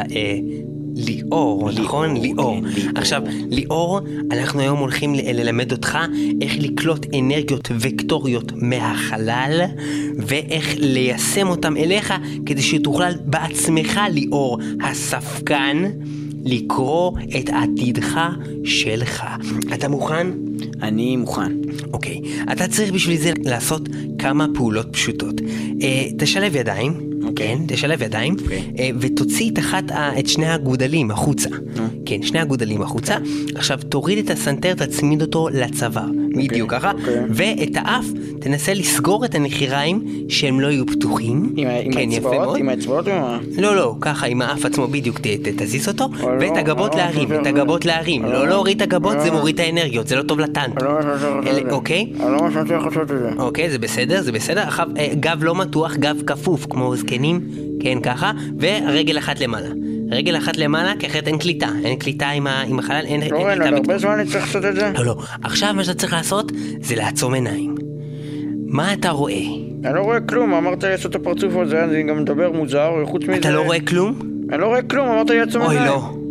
[1.07, 2.17] ליאור, נכון?
[2.17, 2.57] ליאור.
[2.95, 4.01] עכשיו, ליאור,
[4.31, 5.99] אנחנו היום הולכים ללמד אותך
[6.41, 9.61] איך לקלוט אנרגיות וקטוריות מהחלל,
[10.19, 12.15] ואיך ליישם אותם אליך,
[12.47, 15.85] כדי שתוכל בעצמך, ליאור, הספקן,
[16.45, 18.21] לקרוא את עתידך
[18.65, 19.25] שלך.
[19.75, 20.27] אתה מוכן?
[20.83, 21.53] אני מוכן.
[21.93, 22.21] אוקיי,
[22.53, 23.89] אתה צריך בשביל זה לעשות
[24.19, 25.41] כמה פעולות פשוטות.
[25.83, 27.12] אה, תשלב ידיים.
[27.37, 28.37] כן, תשלב ידיים,
[28.79, 29.85] אה, ותוציא את אחת,
[30.19, 31.49] את שני הגודלים החוצה.
[32.07, 33.17] כן, שני הגודלים החוצה.
[33.55, 36.22] עכשיו תוריד את הסנטר, תצמיד אותו לצוואר.
[36.37, 36.91] בדיוק ככה.
[36.91, 37.21] אוקיי.
[37.29, 38.05] ואת האף,
[38.41, 41.55] תנסה לסגור את הנחיריים שהם לא יהיו פתוחים.
[41.93, 42.47] כן, יפה האצבעות?
[42.47, 42.59] מאוד.
[42.59, 43.13] עם האצבעות או.
[43.59, 45.21] לא, לא, ככה עם האף עצמו בדיוק
[45.57, 48.25] תזיז אותו, לא, ואת הגבות לא, להרים, לא, את הגבות להרים.
[48.25, 49.31] לא, להוריד את הגבות, זה.
[49.31, 50.83] מוריד את האנרגיות, זה לא טוב לטנט.
[51.71, 52.13] אוקיי?
[53.39, 54.63] אוקיי, זה בסדר, זה בסדר.
[54.99, 57.41] אה, גב לא מתוח, גב כפוף, כמו זקנים,
[57.81, 59.69] כן, ככה, ורגל אחת למעלה.
[60.13, 61.69] רגל אחת למעלה, כי אחרת אין קליטה.
[61.85, 63.71] אין קליטה עם, ה, עם החלל, אין, אין אורן, קליטה.
[63.71, 63.99] עוד הרבה.
[63.99, 64.93] זמן אני צריך לעשות את זה?
[64.95, 65.17] לא, לא.
[65.43, 67.75] עכשיו מה שאתה צריך לעשות, זה לעצום עיניים.
[68.67, 69.35] מה אתה רואה?
[69.85, 73.23] אני לא רואה כלום, אמרת לי לעשות את הפרצוף הזה, אני גם מדבר מוזר, וחוץ
[73.23, 73.35] מזה...
[73.35, 74.19] אתה לא רואה כלום?
[74.53, 75.93] אני לא רואה כלום, אמרת לי לעצום אוי, עיניים.
[75.93, 76.22] לא.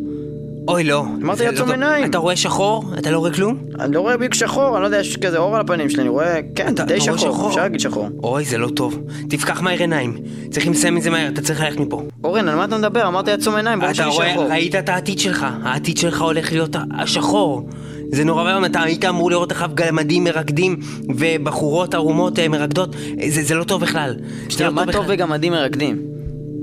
[0.67, 1.05] אוי, לא.
[1.21, 1.71] אמרתי לא לעצום טוב.
[1.71, 2.05] עיניים.
[2.09, 2.83] אתה רואה שחור?
[2.99, 3.57] אתה לא רואה כלום?
[3.79, 6.09] אני לא רואה ביג שחור, אני לא יודע, יש כזה אור על הפנים שלי, אני
[6.09, 8.09] רואה, כן, אתה- די אתה רואה שחור, אפשר להגיד שחור.
[8.23, 8.99] אוי, זה לא טוב.
[9.29, 10.13] תפקח מהר עיניים.
[10.51, 12.01] צריכים לסיים את זה מהר, אתה צריך ללכת מפה.
[12.23, 13.07] אורן, על מה אתה מדבר?
[13.07, 14.45] אמרתי לעצום עיניים, ברור אתה שלי רואה, שחור.
[14.49, 17.69] ראית את העתיד שלך, העתיד שלך הולך להיות השחור.
[18.11, 20.79] זה נורא ואיום, אתה היית אמור לראות אחריו גמדים מרקדים
[21.17, 22.95] ובחורות ערומות אה, מרקדות,
[23.29, 24.15] זה, זה לא טוב בכלל.
[24.45, 25.05] זה שנייה, לא מה טוב.
[25.07, 26.01] בגמדים מרקדים?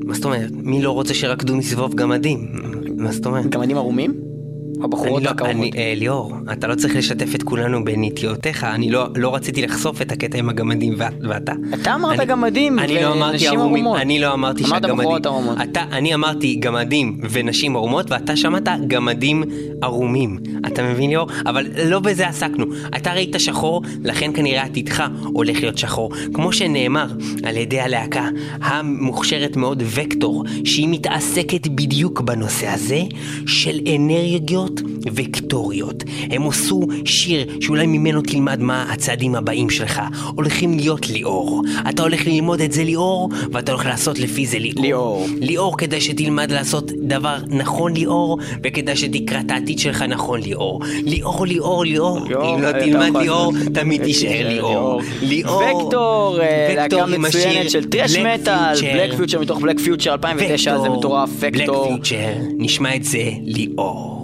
[0.08, 0.50] מה זאת אומרת?
[0.52, 2.48] מי לא רוצה שרקדו מסביב גמדים?
[2.96, 3.46] מה זאת אומרת?
[3.46, 4.27] גמדים ערומים?
[4.84, 5.56] הבחורות לא, הקרומות.
[5.56, 10.02] אני, אה, ליאור, אתה לא צריך לשתף את כולנו בנטיותיך, אני לא, לא רציתי לחשוף
[10.02, 11.52] את הקטע עם הגמדים ואת, ואתה.
[11.82, 14.00] אתה אמרת אני- גמדים אני לא אמרתי ונשים ערומים, ערומות.
[14.02, 15.58] אני לא אמרתי אמרת שהגמדים, בחורות ערומות.
[15.62, 19.42] אתה, אני אמרתי גמדים ונשים ערומות ואתה שמעת גמדים
[19.82, 21.28] ערומים, אתה מבין ליאור?
[21.46, 22.64] אבל לא בזה עסקנו,
[22.96, 27.06] אתה ראית שחור, לכן כנראה עתידך הולך להיות שחור, כמו שנאמר
[27.44, 28.28] על ידי הלהקה
[28.62, 33.00] המוכשרת מאוד וקטור, שהיא מתעסקת בדיוק בנושא הזה
[33.46, 34.67] של אנרגיות
[35.14, 36.04] וקטוריות.
[36.30, 40.02] הם עשו שיר שאולי ממנו תלמד מה הצעדים הבאים שלך.
[40.34, 41.62] הולכים להיות ליאור.
[41.88, 44.82] אתה הולך ללמוד את זה ליאור, ואתה הולך לעשות לפי זה ליאור.
[44.82, 45.26] ליאור.
[45.40, 50.80] ליאור כדי שתלמד לעשות דבר נכון ליאור, וכדי שתקרא את העתיד שלך נכון ליאור.
[51.04, 52.18] ליאור, ליאור, ליאור.
[52.18, 55.00] אם לא אתה תלמד ליאור, תמיד תישאר ליאור.
[55.22, 55.62] ליאור.
[55.84, 58.74] Vektor, אה, להקה מצוינת של thrash metal.
[58.82, 61.86] Black Future מתוך Black Future 2009, זה מטורף, Black Vektor.
[61.86, 64.17] Future, נשמע את זה ליאור.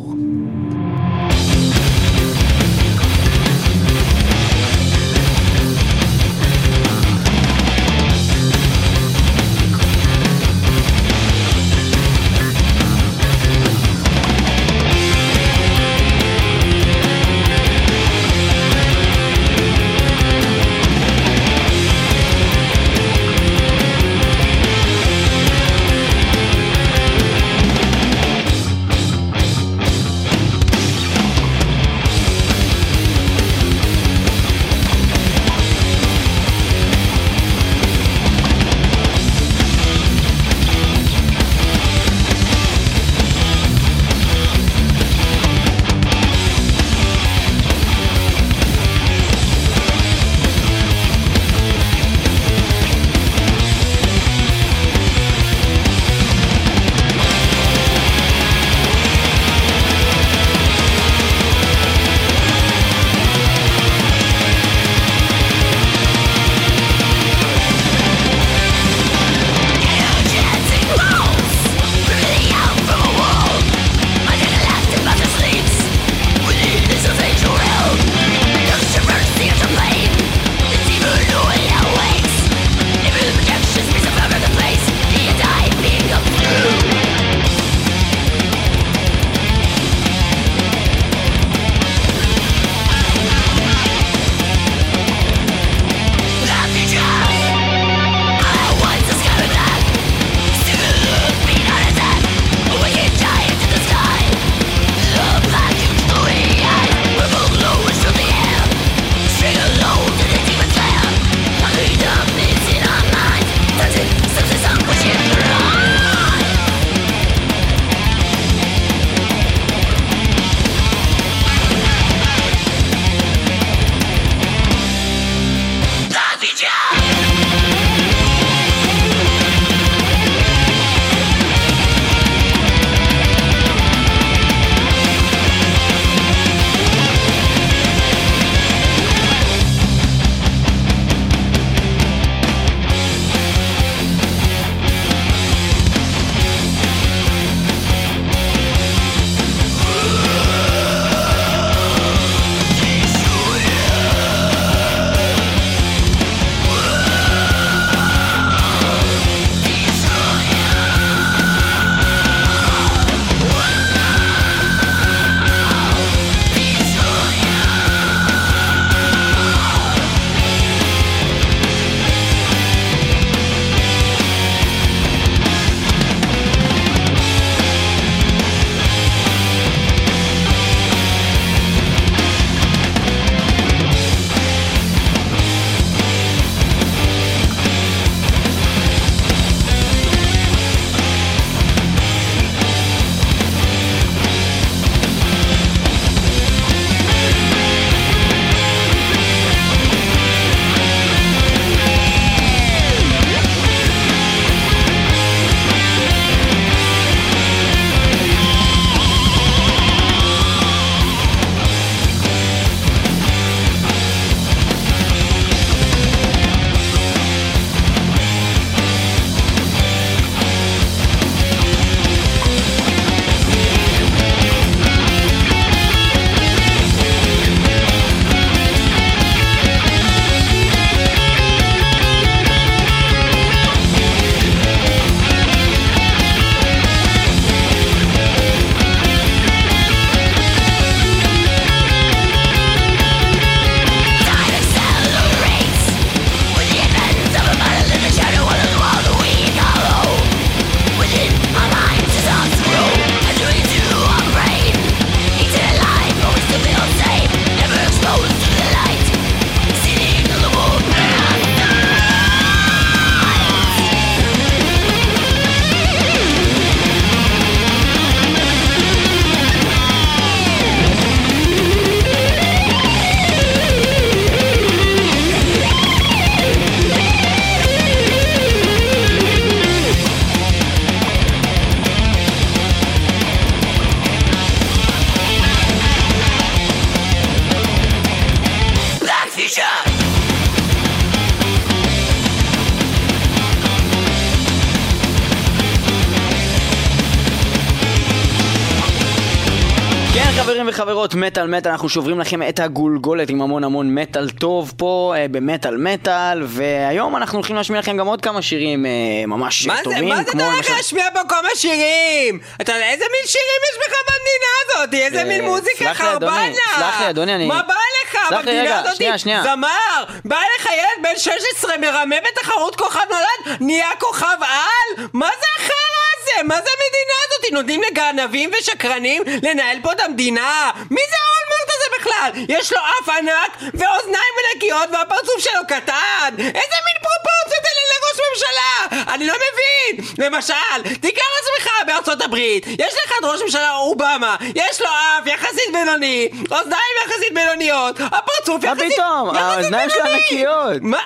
[300.74, 305.26] וחברות, מטאל מטאל, אנחנו שוברים לכם את הגולגולת עם המון המון מטאל טוב פה אה,
[305.30, 308.90] במטאל מטאל והיום אנחנו הולכים להשמיע לכם גם עוד כמה שירים אה,
[309.26, 312.38] ממש מה זה, טובים מה זה אתה הולך להשמיע פה כמה שירים?
[312.60, 314.94] אתה איזה מין שירים יש בך במדינה הזאת?
[314.94, 316.76] איזה אה, מין מוזיקה סלח לי, אדוני, חרבנה?
[316.76, 318.96] סלח לי, אדוני, אני- מה בא לך סלח לי, רגע, במדינה הזאת?
[318.96, 319.42] שנייה, שנייה.
[319.42, 320.04] זמר!
[320.24, 323.58] בא לך ילד בן 16 מרמה בתחרות כוכב נולד?
[323.60, 325.04] נהיה כוכב על?
[325.12, 326.42] מה זה החרא הזה?
[326.42, 327.52] מה זה המדינה הזאת?
[327.52, 330.70] נותנים לגנבים ושקרנים לנהל פה את המדינה?
[330.90, 332.54] מי זה האולמרט הזה בכלל?
[332.56, 336.34] יש לו אף ענק ואוזניים ענקיות והפרצוף שלו קטן!
[336.38, 339.04] איזה מין פרופורציות אלה לראש ממשלה?
[339.14, 340.06] אני לא מבין!
[340.18, 345.72] למשל, תיקח לעצמך בארצות הברית, יש לך את ראש ממשלה אובמה, יש לו אף יחסית
[345.72, 348.92] בינוני, אוזניים יחסית בינוניות, הפרצוף מה יחסית...
[348.92, 349.28] פתאום?
[349.28, 350.04] יחסית האוזניים שלו.
[350.04, 350.82] ענקיות.
[350.82, 350.98] מה?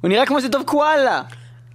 [0.00, 1.22] הוא נראה כמו סדוב קואלה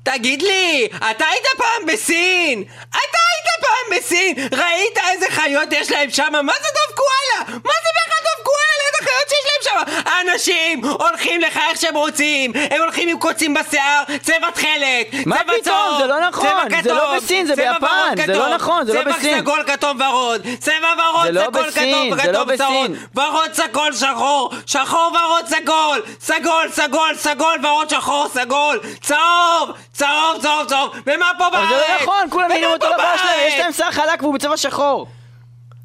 [0.04, 2.64] תגיד לי, אתה היית פעם בסין?
[2.90, 2.98] אתה
[3.30, 4.36] היית פעם בסין?
[4.52, 6.34] ראית איזה חיות יש להם שם?
[6.44, 7.60] מה זה דוב קואלה?
[7.64, 8.70] מה זה בכלל דוב קואלה?
[8.88, 10.10] איזה חיות שיש להם שם?
[10.10, 15.54] האנשים הולכים לך איך שהם רוצים הם הולכים עם קוצים בשיער, צבע תכלת, מה צבע
[15.62, 15.62] פתאום?
[15.64, 17.88] צהוב, זה לא נכון, צבע זה לא כתום, בסין, זה ביפן,
[18.18, 19.32] זה כתום, לא נכון, זה לא בסין.
[19.32, 22.88] צבע סגול כתום ורוד, צבע ורוד לא סגול כתום זה לא כתום צהוב.
[23.16, 30.68] ורוד סגול שחור, שחור ורוד סגול, סגול סגול סגול ורוד שחור סגול, צהוב, צהוב צהוב
[30.68, 31.68] צהוב, ומה פה בארץ?
[31.72, 33.40] אבל זה לא נכון, כולם נראים אותו דבר שלהם?
[33.48, 35.08] יש להם שיער חלק והוא בצבע שחור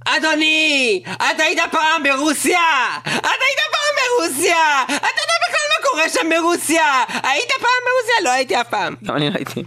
[0.05, 2.59] אדוני, אתה היית פעם ברוסיה!
[3.03, 4.83] אתה היית פעם ברוסיה!
[4.87, 7.05] אתה יודע בכלל מה קורה שם ברוסיה!
[7.23, 8.15] היית פעם ברוסיה?
[8.25, 8.95] לא הייתי אף פעם.
[9.05, 9.63] גם אני אתה יודע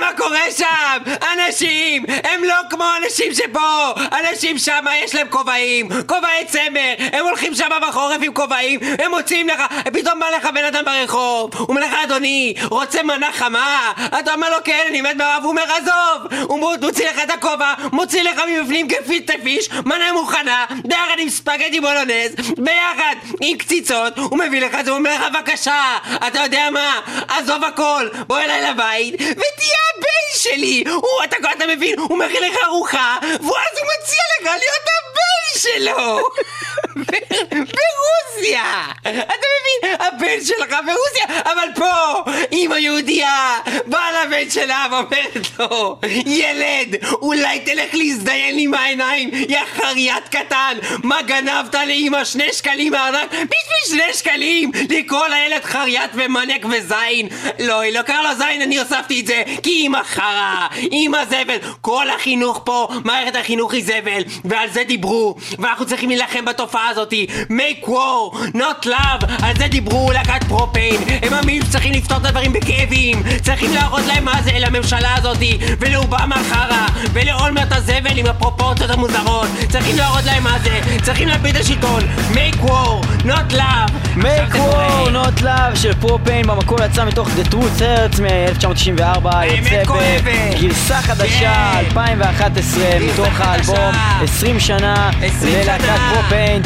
[0.00, 0.98] מה קורה שם!
[1.32, 3.92] אנשים הם לא כמו אנשים שפה!
[4.20, 9.48] אנשים שם יש להם כובעים, כובעי צמר, הם הולכים שם בחורף עם כובעים, הם מוציאים
[9.48, 13.92] לך, פתאום בא לך בן אדם ברחוב, הוא אומר לך אדוני, רוצה מנה חמה?
[14.20, 16.42] אתה אומר לו כן, אני מת ברעב, הוא אומר עזוב!
[16.42, 21.28] הוא מו- מוציא לך את הכובע, מוציא לך מבפנים גפית פיש, מנה מוכנה, ביחד עם
[21.30, 25.82] ספגטי בולונז, ביחד עם קציצות, הוא מביא לך את זה, הוא אומר לך בבקשה,
[26.26, 27.00] אתה יודע מה?
[27.28, 30.84] עזוב הכל, בוא אליי לבית, ותהיה הבן שלי!
[30.86, 36.18] הוא, אתה, אתה מבין, הוא מכין לך ארוחה, ואז הוא מציע לך להיות הבן שלו!
[36.96, 38.84] ברוסיה!
[39.02, 39.96] אתה מבין?
[40.00, 42.22] הבן שלך ברוסיה, אבל פה,
[42.52, 50.28] אימא יהודייה באה לבן שלה ואומרת לו, ילד, אולי תלך להזדיין עם העיניים, יא חריית
[50.28, 53.28] קטן, מה גנבת לאימא שני שקלים מהארנק?
[53.30, 54.70] בשביל שני שקלים!
[54.90, 57.28] לקרוא לילד חריית ומניאק וזין!
[57.58, 61.58] לא, היא לא קראה לו זין, אני הוספתי את זה, כי אימא חרא, אימא זבל,
[61.80, 67.26] כל החינוך פה, מערכת החינוך היא זבל, ועל זה דיברו, ואנחנו צריכים להילחם בתופעה הזאתי,
[67.48, 72.52] make war, not love, על זה דיברו להקת פרופיין, הם מאמינים שצריכים לפתור את הדברים
[72.52, 79.48] בכאבים, צריכים להראות להם מה זה לממשלה הזאתי, ולאובמה חרא, ולאולמרט הזבל עם הפרופורציות המוזרות,
[79.68, 85.10] צריכים להראות להם מה זה, צריכים להפיל את השלטון, make war, not love, make war
[85.12, 90.18] not love של פרופיין במקור יצא מתוך The Truth Hurts מ-1994 האמת יוצא.
[90.56, 91.78] בגרסה חדשה כן.
[91.78, 93.50] 2011 מתוך חדשה.
[93.50, 95.84] האלבום 20 שנה 20 ללהקת.
[96.14, 96.62] פרופיין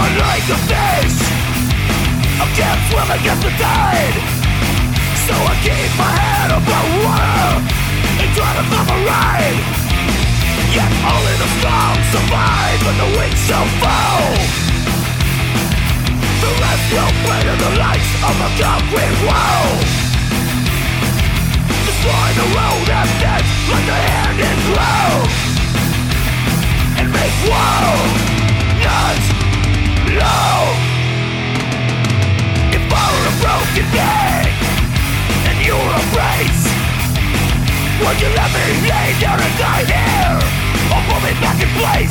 [0.00, 1.18] I'm like a fish.
[2.40, 4.16] I can't swim against the tide.
[5.28, 7.48] So I keep my head above water
[8.16, 9.60] and try to find a ride.
[10.72, 14.70] Yet only the strong survive and the weak shall fall.
[16.40, 19.68] The rest will play to the lights of a concrete wall
[21.84, 25.20] Destroy the road and death like the hand in glue
[26.96, 28.39] And make war
[38.10, 40.34] Would you let me lay down and die here?
[40.90, 42.10] Or put me back in place.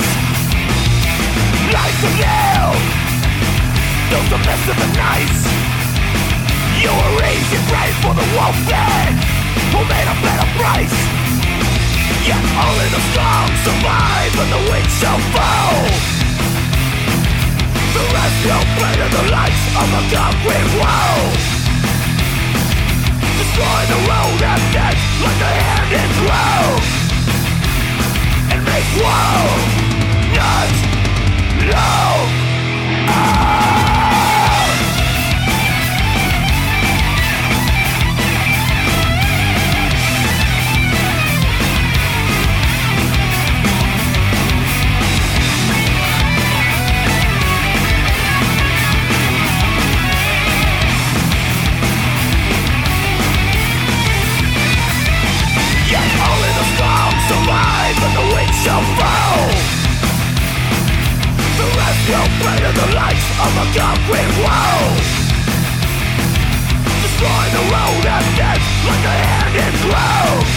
[1.76, 2.72] Like a nail
[4.08, 5.44] Still submissive and nice
[6.80, 9.12] You were easy prey for the wolf man
[9.76, 10.98] Who made a better price?
[12.24, 15.84] Yet only the strong survive and the weak shall fall.
[17.92, 21.59] The rest will play to the lights of a concrete wall
[23.50, 26.66] destroy the world of death Let the hand in flow
[28.52, 29.40] And make war.
[30.36, 30.70] Not
[31.72, 32.30] love
[33.10, 33.69] ah.
[58.64, 59.48] shall fall
[61.60, 64.84] The rescue pain in the light of a concrete wall
[67.04, 70.48] Destroy the road and death like a hand in glove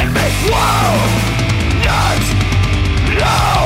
[0.00, 0.92] And make war
[1.86, 2.20] not
[3.20, 3.63] love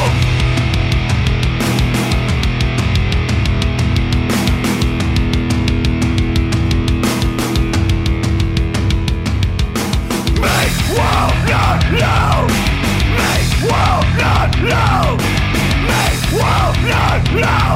[14.62, 15.16] no,
[15.86, 17.67] no, no, no.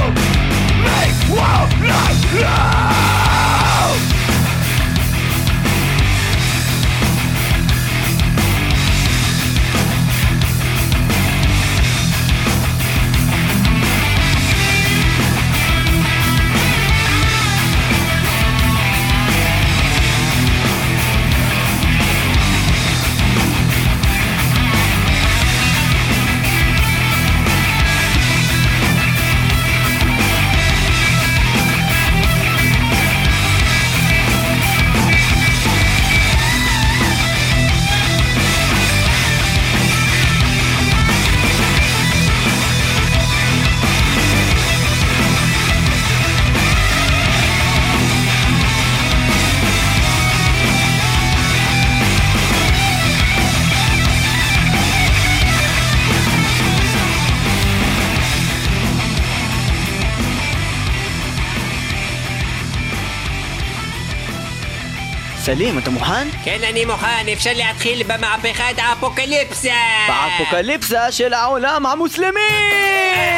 [65.55, 66.29] סלים, אתה מוכן?
[66.45, 69.75] כן, אני מוכן, אפשר להתחיל במהפכת האפוקליפסה!
[70.09, 72.41] באפוקליפסה של העולם המוסלמי!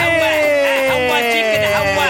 [0.05, 2.09] הווה, הווה, צ'יקן, הווה,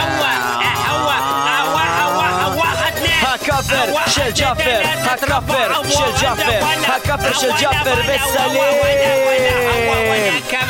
[0.00, 1.20] הווה, הווה,
[1.60, 3.34] הווה, הווה, הווה, חתנה!
[3.34, 7.56] הכאפר הווה, של ג'אפר, חתנה, הכאפר הווה, של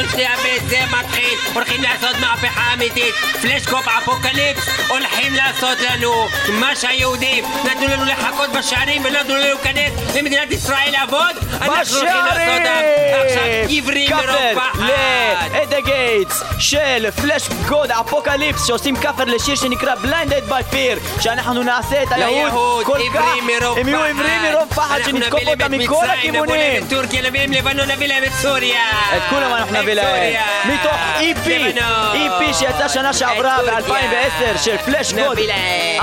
[0.00, 0.26] הכאפר שלי
[0.66, 8.04] וזה מתחיל, הולכים לעשות מהפכה אמיתית, פלשקופ אפוקליפס, הולכים לעשות לנו מה שהיהודים נתנו לנו
[8.04, 14.54] לחכות בשערים ולא נתנו לנו להיכנס למדינת ישראל לעבוד, אנחנו הולכים לעשות עכשיו עיוורים מרוב
[14.54, 14.82] פחד!
[15.52, 22.02] לאדה גייטס של פלאש גוד אפוקליפס שעושים כאפר לשיר שנקרא בליינדד ביי פיר שאנחנו נעשה
[22.02, 23.24] את היהוד ליהוד, כל כך.
[23.76, 27.22] הם יהיו עיוורים מרוב פחד אנחנו שנתקוף אותם את מכל הכיוונים נביא להם את טורקיה,
[27.22, 28.80] נביא להם לבנון, נביא להם את סוריה.
[29.16, 30.42] את כולם אנחנו את נביא להם סוריה.
[30.64, 30.96] מתוך
[31.46, 32.16] לבנון.
[32.16, 34.08] EP שיצא שנה שעברה את טורקיה.
[34.10, 35.38] ב-2010 של פלאש גוד.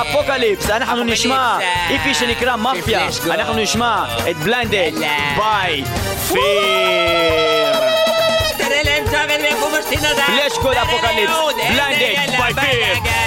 [0.01, 1.57] אפוקליפס אנחנו נשמע.
[1.89, 3.07] EP שנקרא מאפיה.
[3.31, 4.91] אנחנו נשמע את בליינדד.
[5.37, 5.83] ביי
[6.27, 7.03] פיר
[10.25, 11.33] פלאש גוד אפוקליפס,
[11.69, 13.22] blinded by fear.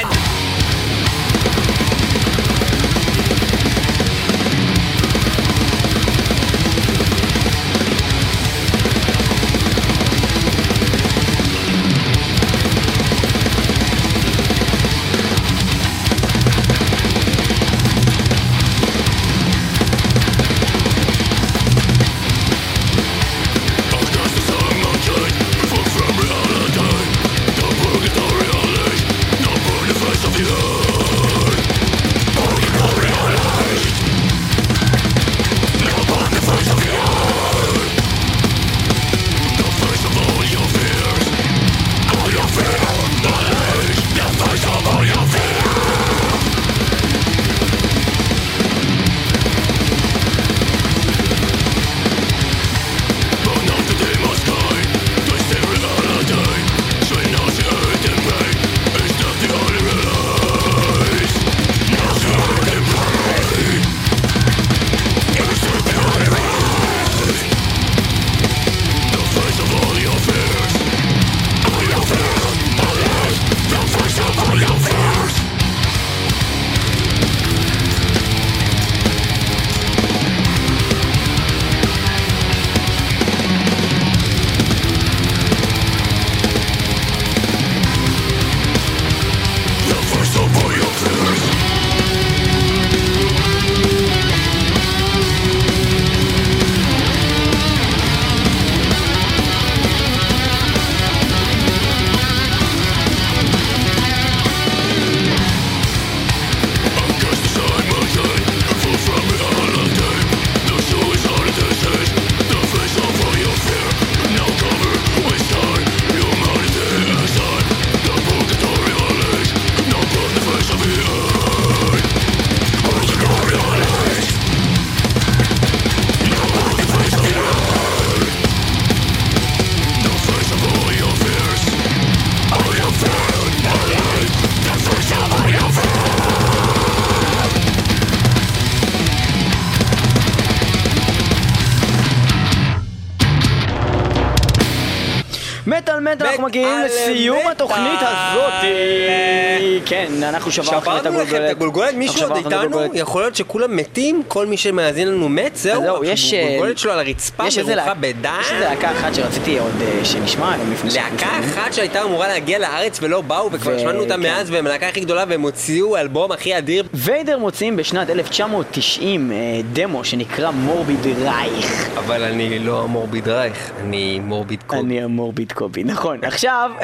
[150.47, 152.55] אנחנו שברנו לכם את שברנו לכם את הגולגולת, מישהו עוד איתנו?
[152.55, 152.91] הגולגולת.
[152.95, 154.23] יכול להיות שכולם מתים?
[154.29, 155.57] כל מי שמאזין לנו מת?
[155.57, 156.05] זהו?
[156.05, 156.35] יש...
[156.35, 158.39] אה, הגולגולת שלו על הרצפה, מרוחה בדם?
[158.41, 161.27] יש איזה להקה אחת שרציתי עוד אה, שנשמע גם לפני להקה.
[161.41, 164.21] אחת שהייתה אמורה להגיע לארץ ולא באו, וכבר שמענו אותה כן.
[164.21, 166.89] מאז, והם הלהקה הכי גדולה, והם הוציאו אלבום הכי אדיר.
[166.95, 169.37] ויידר מוציאים בשנת 1990 אה,
[169.73, 171.89] דמו שנקרא מורביד רייך.
[171.99, 174.79] אבל אני לא המורביד רייך, אני מורביד קוב.
[174.79, 176.19] אני המורביד קובי, נכון.
[176.23, 176.71] עכשיו,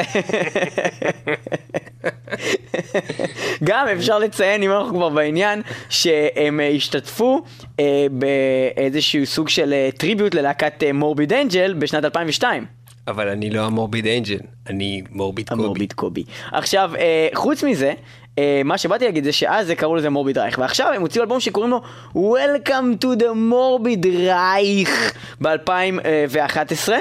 [3.65, 7.43] גם אפשר לציין, אם אנחנו כבר בעניין, שהם אה, השתתפו
[7.81, 12.67] אה, באיזשהו סוג של אה, טריביוט ללהקת אה, מורביד אנג'ל בשנת 2002.
[13.09, 14.39] אבל אני לא המורביד אנג'ל,
[14.71, 15.63] אני מורביד קובי.
[15.63, 16.25] המורביד קובי.
[16.53, 17.93] עכשיו, אה, חוץ מזה,
[18.39, 21.41] אה, מה שבאתי להגיד זה שאז זה קראו לזה מורביד רייך, ועכשיו הם הוציאו אלבום
[21.41, 21.81] שקוראים לו
[22.15, 26.93] Welcome to the מורביד רייך ב-2011.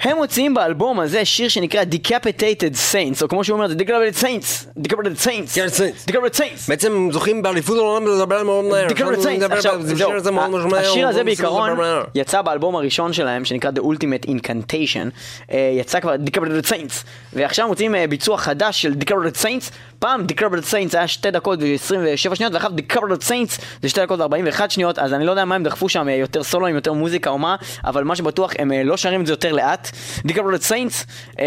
[0.00, 4.80] הם מוציאים באלבום הזה שיר שנקרא Decapitated Saints, או כמו שהוא אומר, זה Decapitated Saints,
[4.88, 6.10] Decapitated Saints, Decapitated Saints.
[6.10, 6.68] Decapitated Saints.
[6.68, 8.86] בעצם הם זוכים באליפות העולם לדבר מאוד מהר.
[8.86, 9.54] Decapitated Saints.
[9.54, 9.80] עכשיו,
[10.76, 11.70] השיר הזה בעיקרון.
[12.14, 15.10] יצא באלבום הראשון שלהם שנקרא The Ultimate Incantation,
[15.52, 20.70] אה, יצא כבר Decapitated Saints, ועכשיו מוצאים אה, ביצוע חדש של Decapitated Saints, פעם Decapitated
[20.70, 25.12] Saints היה 2 דקות ו-27 שניות, ואחר Decapitated Saints זה 2 דקות ו-41 שניות, אז
[25.12, 28.04] אני לא יודע מה הם דחפו שם, אה, יותר סולואים, יותר מוזיקה או מה, אבל
[28.04, 29.83] מה שבטוח הם לא שרים את זה יותר לאט.
[30.28, 31.04] Decapitated Saints,
[31.40, 31.44] אה,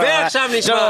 [0.01, 0.89] ועכשיו נשמע